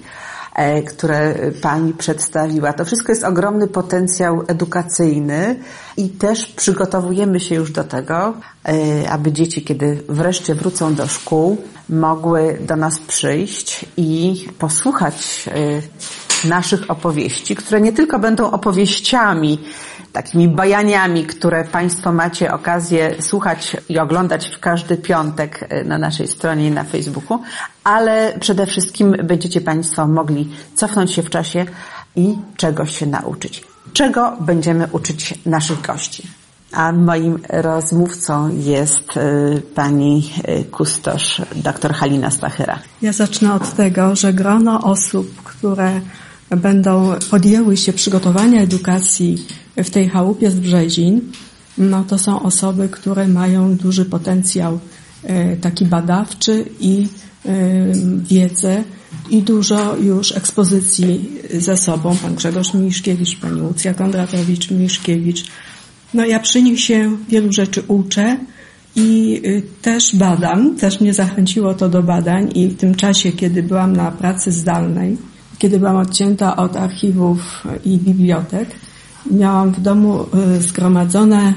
które 0.87 1.35
Pani 1.61 1.93
przedstawiła. 1.93 2.73
To 2.73 2.85
wszystko 2.85 3.11
jest 3.11 3.23
ogromny 3.23 3.67
potencjał 3.67 4.43
edukacyjny 4.47 5.55
i 5.97 6.09
też 6.09 6.45
przygotowujemy 6.45 7.39
się 7.39 7.55
już 7.55 7.71
do 7.71 7.83
tego, 7.83 8.33
e, 8.67 9.09
aby 9.09 9.31
dzieci, 9.31 9.63
kiedy 9.63 10.03
wreszcie 10.09 10.55
wrócą 10.55 10.95
do 10.95 11.07
szkół, 11.07 11.57
mogły 11.89 12.57
do 12.61 12.75
nas 12.75 12.99
przyjść 12.99 13.85
i 13.97 14.45
posłuchać 14.59 15.49
e, 16.43 16.47
naszych 16.47 16.91
opowieści, 16.91 17.55
które 17.55 17.81
nie 17.81 17.93
tylko 17.93 18.19
będą 18.19 18.51
opowieściami 18.51 19.59
takimi 20.13 20.47
bajaniami, 20.47 21.25
które 21.25 21.63
Państwo 21.63 22.11
macie 22.11 22.53
okazję 22.53 23.15
słuchać 23.19 23.77
i 23.89 23.99
oglądać 23.99 24.47
w 24.49 24.59
każdy 24.59 24.97
piątek 24.97 25.65
e, 25.69 25.83
na 25.83 25.97
naszej 25.97 26.27
stronie 26.27 26.71
na 26.71 26.83
Facebooku, 26.83 27.39
ale 27.85 28.33
przede 28.39 28.65
wszystkim 28.65 29.15
będziecie 29.23 29.61
Państwo 29.61 30.07
mogli 30.07 30.49
cofnąć 30.75 31.11
się 31.11 31.23
w 31.23 31.29
czasie 31.29 31.65
i 32.15 32.35
czegoś 32.57 32.97
się 32.97 33.05
nauczyć. 33.05 33.63
Czego 33.93 34.37
będziemy 34.41 34.87
uczyć 34.91 35.33
naszych 35.45 35.81
gości? 35.81 36.23
A 36.71 36.91
moim 36.91 37.39
rozmówcą 37.49 38.57
jest 38.57 39.17
e, 39.17 39.61
pani 39.75 40.31
e, 40.43 40.63
kustosz 40.63 41.41
dr 41.55 41.93
Halina 41.93 42.31
Stachyra. 42.31 42.79
Ja 43.01 43.13
zacznę 43.13 43.53
od 43.53 43.73
tego, 43.73 44.15
że 44.15 44.33
grono 44.33 44.81
osób, 44.81 45.43
które 45.43 46.01
będą 46.49 47.13
podjęły 47.31 47.77
się 47.77 47.93
przygotowania 47.93 48.61
edukacji 48.61 49.47
w 49.77 49.89
tej 49.89 50.09
chałupie 50.09 50.51
z 50.51 50.59
Brzezin, 50.59 51.21
no 51.77 52.03
to 52.03 52.17
są 52.17 52.43
osoby, 52.43 52.89
które 52.89 53.27
mają 53.27 53.75
duży 53.75 54.05
potencjał 54.05 54.79
taki 55.61 55.85
badawczy 55.85 56.65
i 56.79 57.07
wiedzę 58.29 58.83
i 59.29 59.41
dużo 59.41 59.95
już 59.97 60.31
ekspozycji 60.31 61.29
za 61.53 61.77
sobą. 61.77 62.15
Pan 62.17 62.35
Grzegorz 62.35 62.73
Miszkiewicz, 62.73 63.39
pani 63.39 63.61
Łucja 63.61 63.93
Kondratowicz-Miszkiewicz. 63.93 65.45
No 66.13 66.25
ja 66.25 66.39
przy 66.39 66.61
nich 66.61 66.79
się 66.79 67.17
wielu 67.29 67.51
rzeczy 67.51 67.83
uczę 67.87 68.37
i 68.95 69.41
y, 69.45 69.63
też 69.81 70.15
badam, 70.15 70.75
też 70.75 71.01
mnie 71.01 71.13
zachęciło 71.13 71.73
to 71.73 71.89
do 71.89 72.03
badań 72.03 72.51
i 72.55 72.67
w 72.67 72.77
tym 72.77 72.95
czasie, 72.95 73.31
kiedy 73.31 73.63
byłam 73.63 73.95
na 73.95 74.11
pracy 74.11 74.51
zdalnej, 74.51 75.17
kiedy 75.57 75.79
byłam 75.79 75.95
odcięta 75.95 76.55
od 76.55 76.75
archiwów 76.77 77.63
i 77.85 77.97
bibliotek, 77.97 78.69
miałam 79.31 79.71
w 79.71 79.81
domu 79.81 80.25
y, 80.57 80.61
zgromadzone 80.61 81.53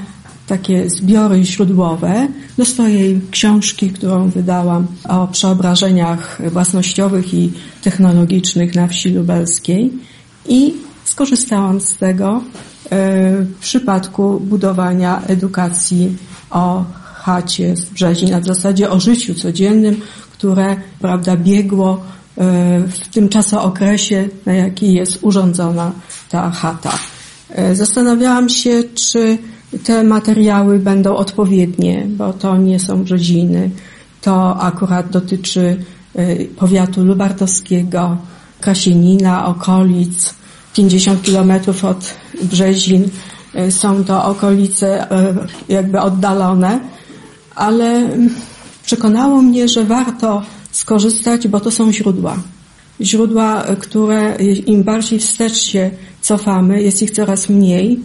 takie 0.49 0.89
zbiory 0.89 1.43
źródłowe 1.43 2.27
do 2.57 2.65
swojej 2.65 3.21
książki, 3.31 3.89
którą 3.89 4.29
wydałam 4.29 4.87
o 5.09 5.27
przeobrażeniach 5.27 6.41
własnościowych 6.51 7.33
i 7.33 7.51
technologicznych 7.81 8.75
na 8.75 8.87
wsi 8.87 9.09
lubelskiej 9.09 9.91
i 10.47 10.73
skorzystałam 11.03 11.81
z 11.81 11.97
tego 11.97 12.41
e, 12.89 13.41
w 13.41 13.59
przypadku 13.59 14.39
budowania 14.39 15.21
edukacji 15.27 16.17
o 16.51 16.85
chacie 17.03 17.75
z 17.75 17.85
Brzezina, 17.85 18.39
w 18.39 18.45
zasadzie 18.45 18.89
o 18.89 18.99
życiu 18.99 19.33
codziennym, 19.33 20.01
które 20.31 20.75
prawda, 20.99 21.37
biegło 21.37 22.01
e, 22.37 22.79
w 22.79 23.07
tym 23.13 23.29
czasookresie, 23.29 24.29
na 24.45 24.53
jaki 24.53 24.93
jest 24.93 25.19
urządzona 25.21 25.91
ta 26.29 26.51
chata. 26.51 26.99
E, 27.49 27.75
zastanawiałam 27.75 28.49
się, 28.49 28.83
czy 28.95 29.37
te 29.83 30.03
materiały 30.03 30.79
będą 30.79 31.15
odpowiednie, 31.15 32.05
bo 32.07 32.33
to 32.33 32.57
nie 32.57 32.79
są 32.79 33.03
brzeziny. 33.03 33.69
To 34.21 34.61
akurat 34.61 35.09
dotyczy 35.09 35.77
y, 36.19 36.49
powiatu 36.57 37.03
lubartowskiego, 37.03 38.17
Kasienina, 38.59 39.45
okolic, 39.45 40.33
50 40.73 41.21
kilometrów 41.21 41.85
od 41.85 42.15
Brzezin. 42.43 43.09
Y, 43.55 43.71
są 43.71 44.03
to 44.03 44.25
okolice 44.25 45.11
y, 45.11 45.73
jakby 45.73 45.99
oddalone, 45.99 46.79
ale 47.55 48.09
przekonało 48.85 49.41
mnie, 49.41 49.67
że 49.67 49.83
warto 49.83 50.41
skorzystać, 50.71 51.47
bo 51.47 51.59
to 51.59 51.71
są 51.71 51.93
źródła. 51.93 52.37
Źródła, 53.01 53.63
które 53.79 54.35
im 54.65 54.83
bardziej 54.83 55.19
wstecz 55.19 55.57
się 55.57 55.91
cofamy, 56.21 56.81
jest 56.81 57.01
ich 57.01 57.11
coraz 57.11 57.49
mniej, 57.49 57.99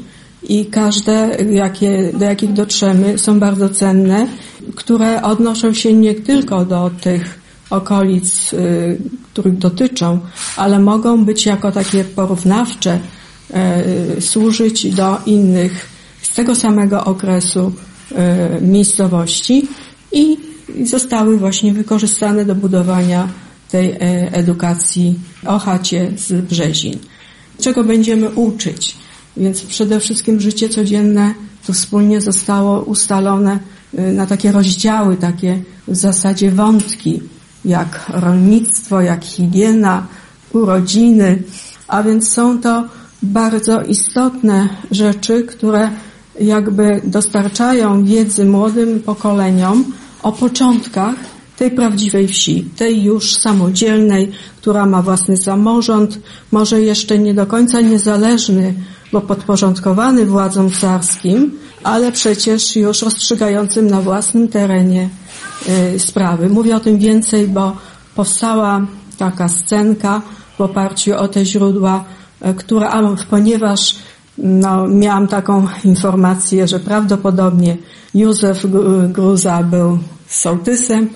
i 0.49 0.67
każde, 0.67 1.37
jakie, 1.51 2.13
do 2.13 2.25
jakich 2.25 2.53
dotrzemy, 2.53 3.19
są 3.19 3.41
bardzo 3.41 3.69
cenne, 3.69 4.27
które 4.75 5.23
odnoszą 5.23 5.75
się 5.75 5.93
nie 5.93 6.15
tylko 6.15 6.65
do 6.65 6.91
tych 7.01 7.41
okolic, 7.71 8.53
y, 8.53 8.99
których 9.33 9.59
dotyczą, 9.59 10.21
ale 10.57 10.79
mogą 10.79 11.25
być 11.25 11.47
jako 11.47 11.73
takie 11.73 12.05
porównawcze, 12.05 12.99
y, 14.17 14.21
służyć 14.21 14.95
do 14.95 15.17
innych 15.27 15.89
z 16.23 16.35
tego 16.35 16.55
samego 16.55 17.05
okresu 17.05 17.73
y, 18.13 18.15
miejscowości 18.61 19.69
i 20.13 20.37
zostały 20.85 21.39
właśnie 21.39 21.73
wykorzystane 21.73 22.45
do 22.45 22.55
budowania 22.55 23.29
tej 23.71 23.97
edukacji 24.33 25.19
o 25.47 25.59
chacie 25.59 26.13
z 26.17 26.45
Brzezin. 26.45 26.99
Czego 27.61 27.85
będziemy 27.85 28.31
uczyć? 28.31 28.97
Więc 29.37 29.63
przede 29.63 30.01
wszystkim 30.01 30.41
życie 30.41 30.69
codzienne 30.69 31.35
to 31.67 31.73
wspólnie 31.73 32.21
zostało 32.21 32.83
ustalone 32.83 33.59
y, 33.99 34.13
na 34.13 34.27
takie 34.27 34.53
rozdziały, 34.53 35.17
takie 35.17 35.63
w 35.89 35.97
zasadzie 35.97 36.51
wątki, 36.51 37.21
jak 37.65 38.05
rolnictwo, 38.09 39.01
jak 39.01 39.25
higiena, 39.25 40.07
urodziny, 40.53 41.43
a 41.89 42.03
więc 42.03 42.31
są 42.31 42.59
to 42.59 42.85
bardzo 43.23 43.83
istotne 43.83 44.69
rzeczy, 44.91 45.43
które 45.43 45.91
jakby 46.41 47.01
dostarczają 47.05 48.05
wiedzy 48.05 48.45
młodym 48.45 49.01
pokoleniom 49.01 49.85
o 50.23 50.33
początkach 50.33 51.15
tej 51.57 51.71
prawdziwej 51.71 52.29
wsi, 52.29 52.65
tej 52.77 53.03
już 53.03 53.35
samodzielnej, 53.35 54.33
która 54.57 54.87
ma 54.87 55.03
własny 55.03 55.37
samorząd, 55.37 56.19
może 56.53 56.81
jeszcze 56.81 57.19
nie 57.19 57.35
do 57.35 57.47
końca 57.47 57.81
niezależny 57.81 58.75
bo 59.15 59.21
podporządkowany 59.21 60.27
władzom 60.27 60.71
carskim, 60.71 61.59
ale 61.83 62.13
przecież 62.13 62.77
już 62.77 63.03
rozstrzygającym 63.03 63.87
na 63.87 64.01
własnym 64.01 64.49
terenie 64.49 65.09
y, 65.95 65.99
sprawy. 65.99 66.49
Mówię 66.49 66.77
o 66.77 66.81
tym 66.81 66.99
więcej, 66.99 67.49
bo 67.49 67.77
powstała 68.15 68.87
taka 69.19 69.49
scenka 69.49 70.23
w 70.59 70.61
oparciu 70.61 71.17
o 71.17 71.29
te 71.29 71.45
źródła, 71.45 72.05
y, 72.47 72.55
która, 72.55 73.03
ponieważ 73.31 73.97
no, 74.39 74.87
miałam 74.89 75.29
taką 75.29 75.67
informację, 75.85 76.69
że 76.69 76.81
prawdopodobnie 76.81 77.77
Józef 78.15 78.67
Gruza 79.09 79.63
był 79.63 79.99
sołtysem, 80.29 81.09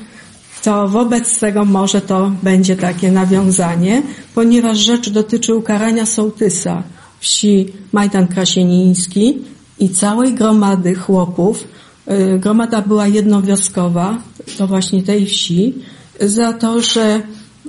to 0.63 0.89
wobec 0.89 1.41
tego 1.41 1.65
może 1.65 2.01
to 2.01 2.31
będzie 2.43 2.77
takie 2.77 3.13
nawiązanie, 3.13 4.03
ponieważ 4.35 4.79
rzecz 4.79 5.11
dotyczy 5.11 5.55
ukarania 5.55 6.07
sołtysa 6.07 6.83
wsi 7.21 7.73
Majdan 7.93 8.29
Krasieniński 8.29 9.39
i 9.79 9.89
całej 9.89 10.35
gromady 10.35 10.95
chłopów. 10.95 11.65
Y, 12.11 12.39
gromada 12.39 12.83
była 12.83 13.07
jednowioskowa, 13.07 14.19
to 14.59 14.67
właśnie 14.67 15.03
tej 15.03 15.27
wsi, 15.27 15.75
za 16.21 16.53
to, 16.53 16.83
że 16.83 17.23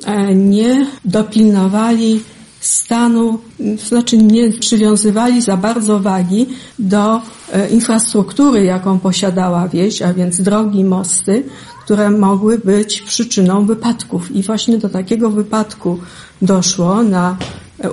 e, 0.05 0.35
nie 0.35 0.87
dopilnowali 1.05 2.21
stanu, 2.61 3.39
znaczy 3.87 4.17
nie 4.17 4.49
przywiązywali 4.49 5.41
za 5.41 5.57
bardzo 5.57 5.99
wagi 5.99 6.45
do 6.79 7.21
e, 7.51 7.69
infrastruktury, 7.69 8.63
jaką 8.63 8.99
posiadała 8.99 9.67
wieś, 9.67 10.01
a 10.01 10.13
więc 10.13 10.41
drogi, 10.41 10.83
mosty, 10.83 11.43
które 11.83 12.09
mogły 12.09 12.57
być 12.57 13.01
przyczyną 13.01 13.65
wypadków. 13.65 14.31
I 14.35 14.43
właśnie 14.43 14.77
do 14.77 14.89
takiego 14.89 15.29
wypadku 15.29 15.99
doszło 16.41 17.03
na 17.03 17.37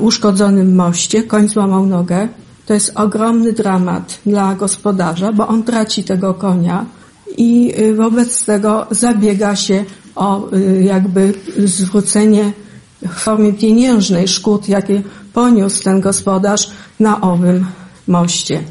uszkodzonym 0.01 0.75
moście, 0.75 1.23
koń 1.23 1.49
złamał 1.49 1.87
nogę. 1.87 2.29
To 2.67 2.75
jest 2.75 2.93
ogromny 2.95 3.53
dramat 3.53 4.19
dla 4.27 4.55
gospodarza, 4.55 5.33
bo 5.33 5.49
on 5.49 5.63
traci 5.63 6.05
tego 6.05 6.35
konia 6.35 6.87
i 7.37 7.75
y, 7.79 7.95
wobec 7.95 8.45
tego 8.45 8.87
zabiega 8.91 9.57
się 9.57 9.85
o 10.15 10.53
y, 10.53 10.83
jakby 10.83 11.35
zwrócenie 11.65 12.53
w 13.03 13.15
formie 13.15 13.53
pieniężnej 13.53 14.29
szkód, 14.29 14.69
jakie 14.69 15.03
poniósł 15.33 15.85
ten 15.85 16.01
gospodarz 16.01 16.71
na 17.01 17.21
owym 17.21 17.67
moście. 18.09 18.63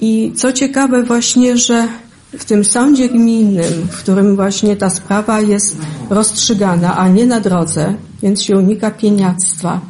I 0.00 0.32
co 0.36 0.52
ciekawe 0.52 1.02
właśnie, 1.02 1.56
że 1.56 1.88
w 2.38 2.44
tym 2.44 2.64
sądzie 2.64 3.08
gminnym, 3.08 3.88
w 3.90 3.98
którym 3.98 4.36
właśnie 4.36 4.76
ta 4.76 4.90
sprawa 4.90 5.40
jest 5.40 5.76
rozstrzygana, 6.10 6.96
a 6.96 7.08
nie 7.08 7.26
na 7.26 7.40
drodze, 7.40 7.94
więc 8.22 8.42
się 8.42 8.56
unika 8.56 8.90
pieniactwa, 8.90 9.80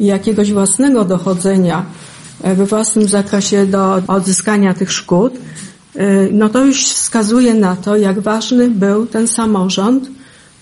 jakiegoś 0.00 0.52
własnego 0.52 1.04
dochodzenia 1.04 1.86
e, 2.42 2.54
we 2.54 2.66
własnym 2.66 3.08
zakresie 3.08 3.66
do 3.66 4.02
odzyskania 4.06 4.74
tych 4.74 4.92
szkód, 4.92 5.34
e, 5.96 6.28
no 6.32 6.48
to 6.48 6.64
już 6.64 6.84
wskazuje 6.84 7.54
na 7.54 7.76
to, 7.76 7.96
jak 7.96 8.20
ważny 8.20 8.70
był 8.70 9.06
ten 9.06 9.28
samorząd, 9.28 10.10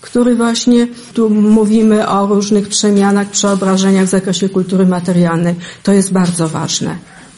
który 0.01 0.35
właśnie, 0.35 0.87
tu 1.13 1.29
mówimy 1.29 2.07
o 2.07 2.27
różnych 2.27 2.67
przemianach, 2.67 3.27
przeobrażeniach 3.29 4.05
w 4.05 4.09
zakresie 4.09 4.49
kultury 4.49 4.85
materialnej. 4.85 5.55
To 5.83 5.93
jest 5.93 6.13
bardzo 6.13 6.47
ważne. 6.47 6.95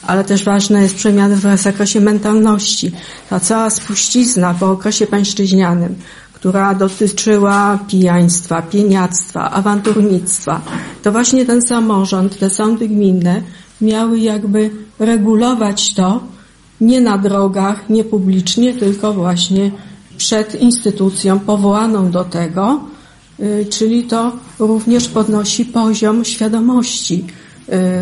Ale 0.08 0.24
też 0.24 0.44
ważne 0.44 0.82
jest 0.82 0.96
przemiany 0.96 1.36
w 1.36 1.62
zakresie 1.62 2.02
mentalności. 2.02 2.92
Ta 3.30 3.40
cała 3.40 3.70
spuścizna 3.70 4.54
po 4.60 4.72
okresie 4.72 5.08
pańszczyźnianym, 5.08 5.96
która 6.42 6.76
dotyczyła 6.76 7.80
pijaństwa, 7.88 8.62
pieniactwa, 8.62 9.52
awanturnictwa, 9.52 10.62
to 11.04 11.12
właśnie 11.12 11.46
ten 11.46 11.62
samorząd, 11.62 12.40
te 12.40 12.50
sądy 12.50 12.88
gminne 12.88 13.42
miały 13.82 14.20
jakby 14.20 14.70
regulować 15.00 15.94
to 15.94 16.24
nie 16.82 17.02
na 17.02 17.18
drogach, 17.18 17.90
nie 17.90 18.04
publicznie, 18.04 18.74
tylko 18.74 19.14
właśnie 19.14 19.72
przed 20.18 20.62
instytucją 20.62 21.40
powołaną 21.40 22.12
do 22.12 22.24
tego, 22.24 22.80
y, 23.40 23.66
czyli 23.70 24.04
to 24.04 24.32
również 24.60 25.08
podnosi 25.08 25.66
poziom 25.66 26.26
świadomości 26.26 27.26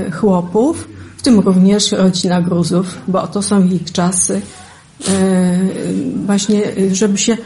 y, 0.07 0.11
chłopów, 0.11 0.87
w 1.17 1.21
tym 1.21 1.39
również 1.39 1.91
rodzina 1.91 2.41
Gruzów, 2.41 2.97
bo 3.07 3.27
to 3.27 3.41
są 3.41 3.63
ich 3.63 3.91
czasy, 3.91 4.41
y, 5.01 5.11
właśnie 6.25 6.61
żeby 6.91 7.17
się 7.17 7.37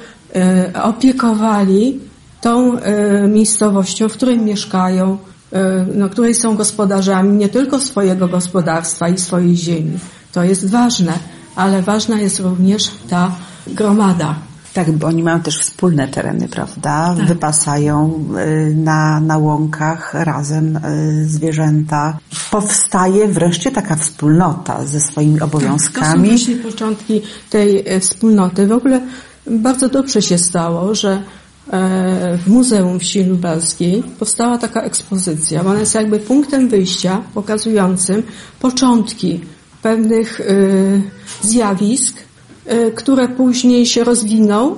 opiekowali 0.84 2.00
tą 2.44 2.80
e, 2.80 3.28
miejscowością, 3.28 4.10
w 4.10 4.14
której 4.14 4.40
mieszkają, 4.40 5.18
e, 5.54 5.86
no, 5.96 6.10
której 6.10 6.36
są 6.36 6.56
gospodarzami 6.56 7.38
nie 7.38 7.50
tylko 7.50 7.80
swojego 7.80 8.28
gospodarstwa 8.28 9.10
i 9.10 9.18
swojej 9.18 9.56
ziemi. 9.56 10.00
To 10.32 10.44
jest 10.44 10.70
ważne, 10.70 11.14
ale 11.56 11.82
ważna 11.82 12.22
jest 12.22 12.40
również 12.40 12.92
ta 13.10 13.32
gromada. 13.68 14.36
Tak, 14.74 14.92
bo 14.92 15.08
oni 15.08 15.24
mają 15.24 15.40
też 15.40 15.60
wspólne 15.60 16.08
tereny, 16.08 16.48
prawda? 16.48 17.16
Wypasają 17.28 18.26
y, 18.70 18.76
na, 18.76 19.20
na 19.20 19.38
łąkach 19.38 20.14
razem 20.14 20.80
zwierzęta. 21.26 22.18
Powstaje 22.52 23.28
wreszcie 23.28 23.72
taka 23.72 23.96
wspólnota 23.96 24.86
ze 24.86 25.00
swoimi 25.00 25.34
To 25.34 25.40
są 25.40 25.46
obowiązkami. 25.46 26.30
właśnie 26.30 26.56
początki 26.56 27.22
tej 27.50 27.84
e, 27.88 28.00
wspólnoty. 28.00 28.68
W 28.68 28.72
ogóle 28.72 29.02
bardzo 29.48 29.90
dobrze 29.90 30.22
się 30.22 30.38
stało, 30.38 30.96
że 30.96 31.12
e, 31.72 32.38
w 32.38 32.48
Muzeum 32.48 33.00
Wsi 33.00 33.24
Lubelskiej 33.24 34.04
powstała 34.20 34.58
taka 34.58 34.82
ekspozycja. 34.82 35.62
Ona 35.62 35.80
jest 35.80 35.96
jakby 35.96 36.20
punktem 36.20 36.70
wyjścia 36.70 37.22
pokazującym 37.34 38.24
początki 38.60 39.42
pewnych 39.82 40.42
e, 40.42 40.44
zjawisk, 41.42 42.16
e, 42.66 42.92
które 42.92 43.28
później 43.28 43.86
się 43.86 44.04
rozwiną, 44.04 44.76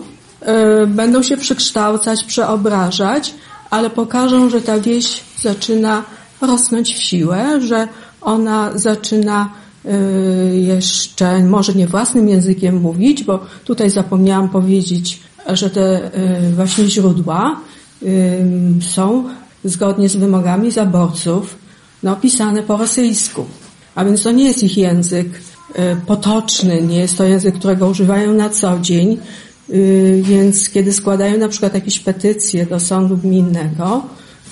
będą 0.88 1.24
się 1.24 1.38
przekształcać, 1.38 2.24
przeobrażać, 2.24 3.34
ale 3.70 3.90
pokażą, 3.90 4.50
że 4.50 4.62
ta 4.62 4.80
wieś 4.80 5.22
zaczyna 5.42 6.04
rosnąć 6.42 6.96
w 6.96 7.02
siłę, 7.02 7.62
że 7.62 7.88
ona 8.22 8.72
zaczyna 8.76 9.50
jeszcze 10.52 11.44
może 11.44 11.74
nie 11.74 11.88
własnym 11.88 12.30
językiem 12.30 12.82
mówić, 12.82 13.24
bo 13.24 13.40
tutaj 13.66 13.90
zapomniałam 13.90 14.50
powiedzieć, 14.50 15.20
że 15.54 15.70
te 15.70 16.12
y, 16.50 16.56
właśnie 16.56 16.86
źródła 16.86 17.62
y, 18.04 18.46
są 18.82 19.24
zgodnie 19.64 20.10
z 20.10 20.16
wymogami 20.16 20.72
zaborców 20.72 21.56
no, 22.04 22.16
pisane 22.16 22.64
po 22.64 22.78
rosyjsku. 22.78 23.46
A 23.96 24.06
więc 24.06 24.24
to 24.24 24.32
nie 24.32 24.46
jest 24.48 24.64
ich 24.64 24.78
język 24.78 25.28
y, 25.28 25.82
potoczny, 26.06 26.82
nie 26.82 27.00
jest 27.00 27.18
to 27.18 27.24
język, 27.24 27.56
którego 27.56 27.88
używają 27.88 28.34
na 28.34 28.50
co 28.50 28.80
dzień, 28.80 29.18
y, 29.70 30.22
więc 30.24 30.70
kiedy 30.70 30.94
składają 30.94 31.38
na 31.38 31.50
przykład 31.50 31.74
jakieś 31.74 32.00
petycje 32.00 32.66
do 32.66 32.80
sądu 32.80 33.18
gminnego, 33.18 34.04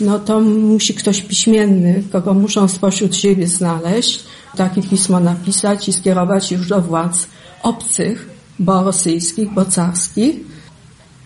no 0.01 0.19
to 0.19 0.39
musi 0.41 0.93
ktoś 0.93 1.21
piśmienny, 1.21 2.03
kogo 2.11 2.33
muszą 2.33 2.67
spośród 2.67 3.15
siebie 3.15 3.47
znaleźć, 3.47 4.23
takie 4.57 4.81
pismo 4.81 5.19
napisać 5.19 5.89
i 5.89 5.93
skierować 5.93 6.51
już 6.51 6.67
do 6.67 6.81
władz 6.81 7.27
obcych, 7.63 8.29
bo 8.59 8.83
rosyjskich, 8.83 9.53
bo 9.53 9.65
carskich. 9.65 10.35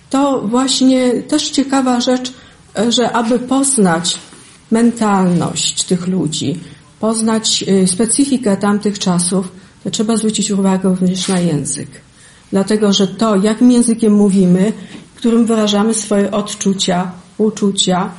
To 0.09 0.41
właśnie 0.41 1.23
też 1.23 1.49
ciekawa 1.49 2.01
rzecz, 2.01 2.33
że 2.89 3.11
aby 3.11 3.39
poznać 3.39 4.17
mentalność 4.71 5.83
tych 5.83 6.07
ludzi, 6.07 6.59
poznać 6.99 7.63
y, 7.67 7.87
specyfikę 7.87 8.57
tamtych 8.57 8.99
czasów, 8.99 9.51
to 9.83 9.91
trzeba 9.91 10.17
zwrócić 10.17 10.51
uwagę 10.51 10.89
również 10.89 11.27
na 11.27 11.39
język. 11.39 11.87
Dlatego, 12.51 12.93
że 12.93 13.07
to, 13.07 13.35
jakim 13.35 13.71
językiem 13.71 14.13
mówimy, 14.13 14.73
którym 15.17 15.45
wyrażamy 15.45 15.93
swoje 15.93 16.31
odczucia, 16.31 17.11
uczucia, 17.37 18.11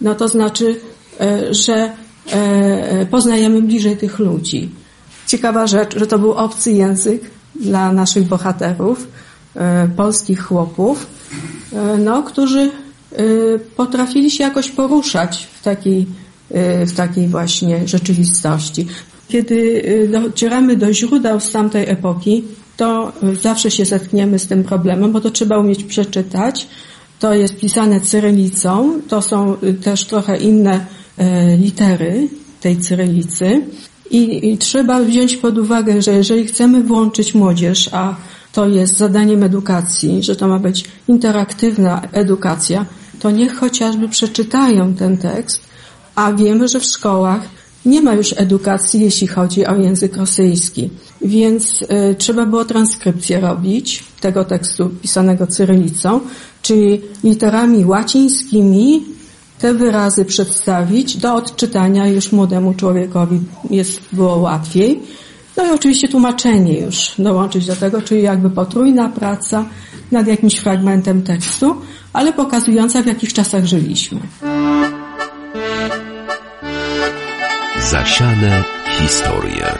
no 0.00 0.14
to 0.14 0.28
znaczy, 0.28 0.80
e, 1.20 1.54
że 1.54 1.92
poznajemy 3.10 3.62
bliżej 3.62 3.96
tych 3.96 4.18
ludzi. 4.18 4.70
Ciekawa 5.26 5.66
rzecz, 5.66 5.98
że 5.98 6.06
to 6.06 6.18
był 6.18 6.32
obcy 6.32 6.72
język 6.72 7.30
dla 7.54 7.92
naszych 7.92 8.28
bohaterów, 8.28 9.08
e, 9.56 9.88
polskich 9.96 10.42
chłopów, 10.42 11.06
e, 11.72 11.98
no, 11.98 12.22
którzy 12.22 12.60
e, 12.60 12.70
potrafili 13.76 14.30
się 14.30 14.44
jakoś 14.44 14.70
poruszać 14.70 15.48
w 15.60 15.62
takiej, 15.62 16.06
e, 16.50 16.86
w 16.86 16.92
takiej 16.92 17.28
właśnie 17.28 17.88
rzeczywistości. 17.88 18.86
Kiedy 19.28 19.82
e, 20.04 20.20
docieramy 20.20 20.76
do 20.76 20.92
źródeł 20.92 21.40
z 21.40 21.52
tamtej 21.52 21.90
epoki, 21.90 22.44
to 22.76 23.12
e, 23.22 23.34
zawsze 23.36 23.70
się 23.70 23.84
zetkniemy 23.84 24.38
z 24.38 24.46
tym 24.46 24.64
problemem, 24.64 25.12
bo 25.12 25.20
to 25.20 25.30
trzeba 25.30 25.58
umieć 25.58 25.84
przeczytać. 25.84 26.66
To 27.18 27.34
jest 27.34 27.56
pisane 27.56 28.00
cyrylicą, 28.00 29.00
to 29.08 29.22
są 29.22 29.56
też 29.84 30.04
trochę 30.04 30.36
inne 30.36 30.74
e, 30.74 31.01
litery 31.58 32.28
tej 32.60 32.76
cyrylicy 32.76 33.62
i, 34.10 34.52
i 34.52 34.58
trzeba 34.58 35.02
wziąć 35.02 35.36
pod 35.36 35.58
uwagę, 35.58 36.02
że 36.02 36.12
jeżeli 36.12 36.46
chcemy 36.46 36.82
włączyć 36.82 37.34
młodzież, 37.34 37.88
a 37.92 38.16
to 38.52 38.68
jest 38.68 38.96
zadaniem 38.96 39.42
edukacji, 39.42 40.22
że 40.22 40.36
to 40.36 40.48
ma 40.48 40.58
być 40.58 40.84
interaktywna 41.08 42.02
edukacja, 42.12 42.86
to 43.20 43.30
niech 43.30 43.56
chociażby 43.56 44.08
przeczytają 44.08 44.94
ten 44.94 45.16
tekst, 45.16 45.60
a 46.14 46.32
wiemy, 46.32 46.68
że 46.68 46.80
w 46.80 46.84
szkołach 46.84 47.48
nie 47.86 48.02
ma 48.02 48.14
już 48.14 48.34
edukacji, 48.36 49.00
jeśli 49.00 49.26
chodzi 49.26 49.66
o 49.66 49.76
język 49.76 50.16
rosyjski. 50.16 50.90
Więc 51.20 51.82
y, 51.82 52.14
trzeba 52.18 52.46
było 52.46 52.64
transkrypcję 52.64 53.40
robić 53.40 54.04
tego 54.20 54.44
tekstu 54.44 54.90
pisanego 55.02 55.46
cyrylicą, 55.46 56.20
czyli 56.62 57.00
literami 57.24 57.84
łacińskimi 57.84 59.04
te 59.62 59.74
wyrazy 59.74 60.24
przedstawić 60.24 61.16
do 61.16 61.34
odczytania 61.34 62.06
już 62.06 62.32
młodemu 62.32 62.74
człowiekowi 62.74 63.40
jest, 63.70 64.00
było 64.12 64.36
łatwiej. 64.36 65.00
No 65.56 65.66
i 65.66 65.70
oczywiście 65.70 66.08
tłumaczenie 66.08 66.80
już 66.80 67.12
dołączyć 67.18 67.66
do 67.66 67.76
tego, 67.76 68.02
czyli 68.02 68.22
jakby 68.22 68.50
potrójna 68.50 69.08
praca 69.08 69.64
nad 70.10 70.26
jakimś 70.26 70.58
fragmentem 70.58 71.22
tekstu, 71.22 71.76
ale 72.12 72.32
pokazująca 72.32 73.02
w 73.02 73.06
jakich 73.06 73.32
czasach 73.32 73.64
żyliśmy. 73.64 74.20
Zasiane 77.90 78.64
historie. 78.98 79.78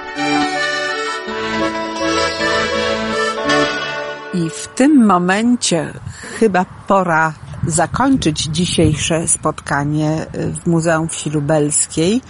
I 4.35 4.51
w 4.51 4.69
tym 4.75 5.07
momencie 5.07 5.93
chyba 6.41 6.65
pora 6.89 7.42
zakończyć 7.67 8.43
dzisiejsze 8.43 9.29
spotkanie 9.29 10.27
w 10.33 10.67
Muzeum 10.67 11.09
Wsi 11.09 11.31
Lubelskiej, 11.31 12.23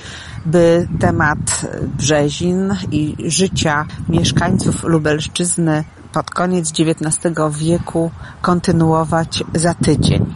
by 0.47 0.89
temat 1.01 1.67
Brzezin 1.99 2.77
i 2.91 3.17
życia 3.27 3.87
mieszkańców 4.09 4.85
Lubelszczyzny 4.85 5.85
pod 6.13 6.31
koniec 6.31 6.71
XIX 6.71 7.35
wieku 7.51 8.11
kontynuować 8.43 9.45
za 9.55 9.75
tydzień. 9.75 10.35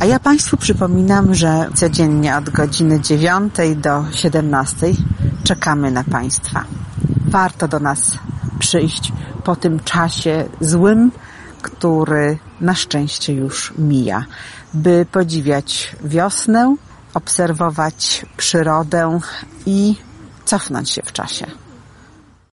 A 0.00 0.04
ja 0.04 0.20
Państwu 0.20 0.56
przypominam, 0.56 1.34
że 1.34 1.68
codziennie 1.74 2.36
od 2.36 2.50
godziny 2.50 3.00
9 3.00 3.54
do 3.76 4.04
17 4.12 4.86
czekamy 5.44 5.90
na 5.90 6.04
Państwa. 6.04 6.64
Warto 7.26 7.68
do 7.68 7.80
nas 7.80 8.18
przyjść 8.58 9.12
po 9.44 9.56
tym 9.56 9.80
czasie 9.80 10.44
złym, 10.60 11.10
który 11.64 12.38
na 12.60 12.74
szczęście 12.74 13.32
już 13.32 13.72
mija, 13.78 14.24
by 14.74 15.06
podziwiać 15.12 15.96
wiosnę, 16.04 16.76
obserwować 17.14 18.26
przyrodę 18.36 19.20
i 19.66 19.96
cofnąć 20.44 20.90
się 20.90 21.02
w 21.02 21.12
czasie. 21.12 21.63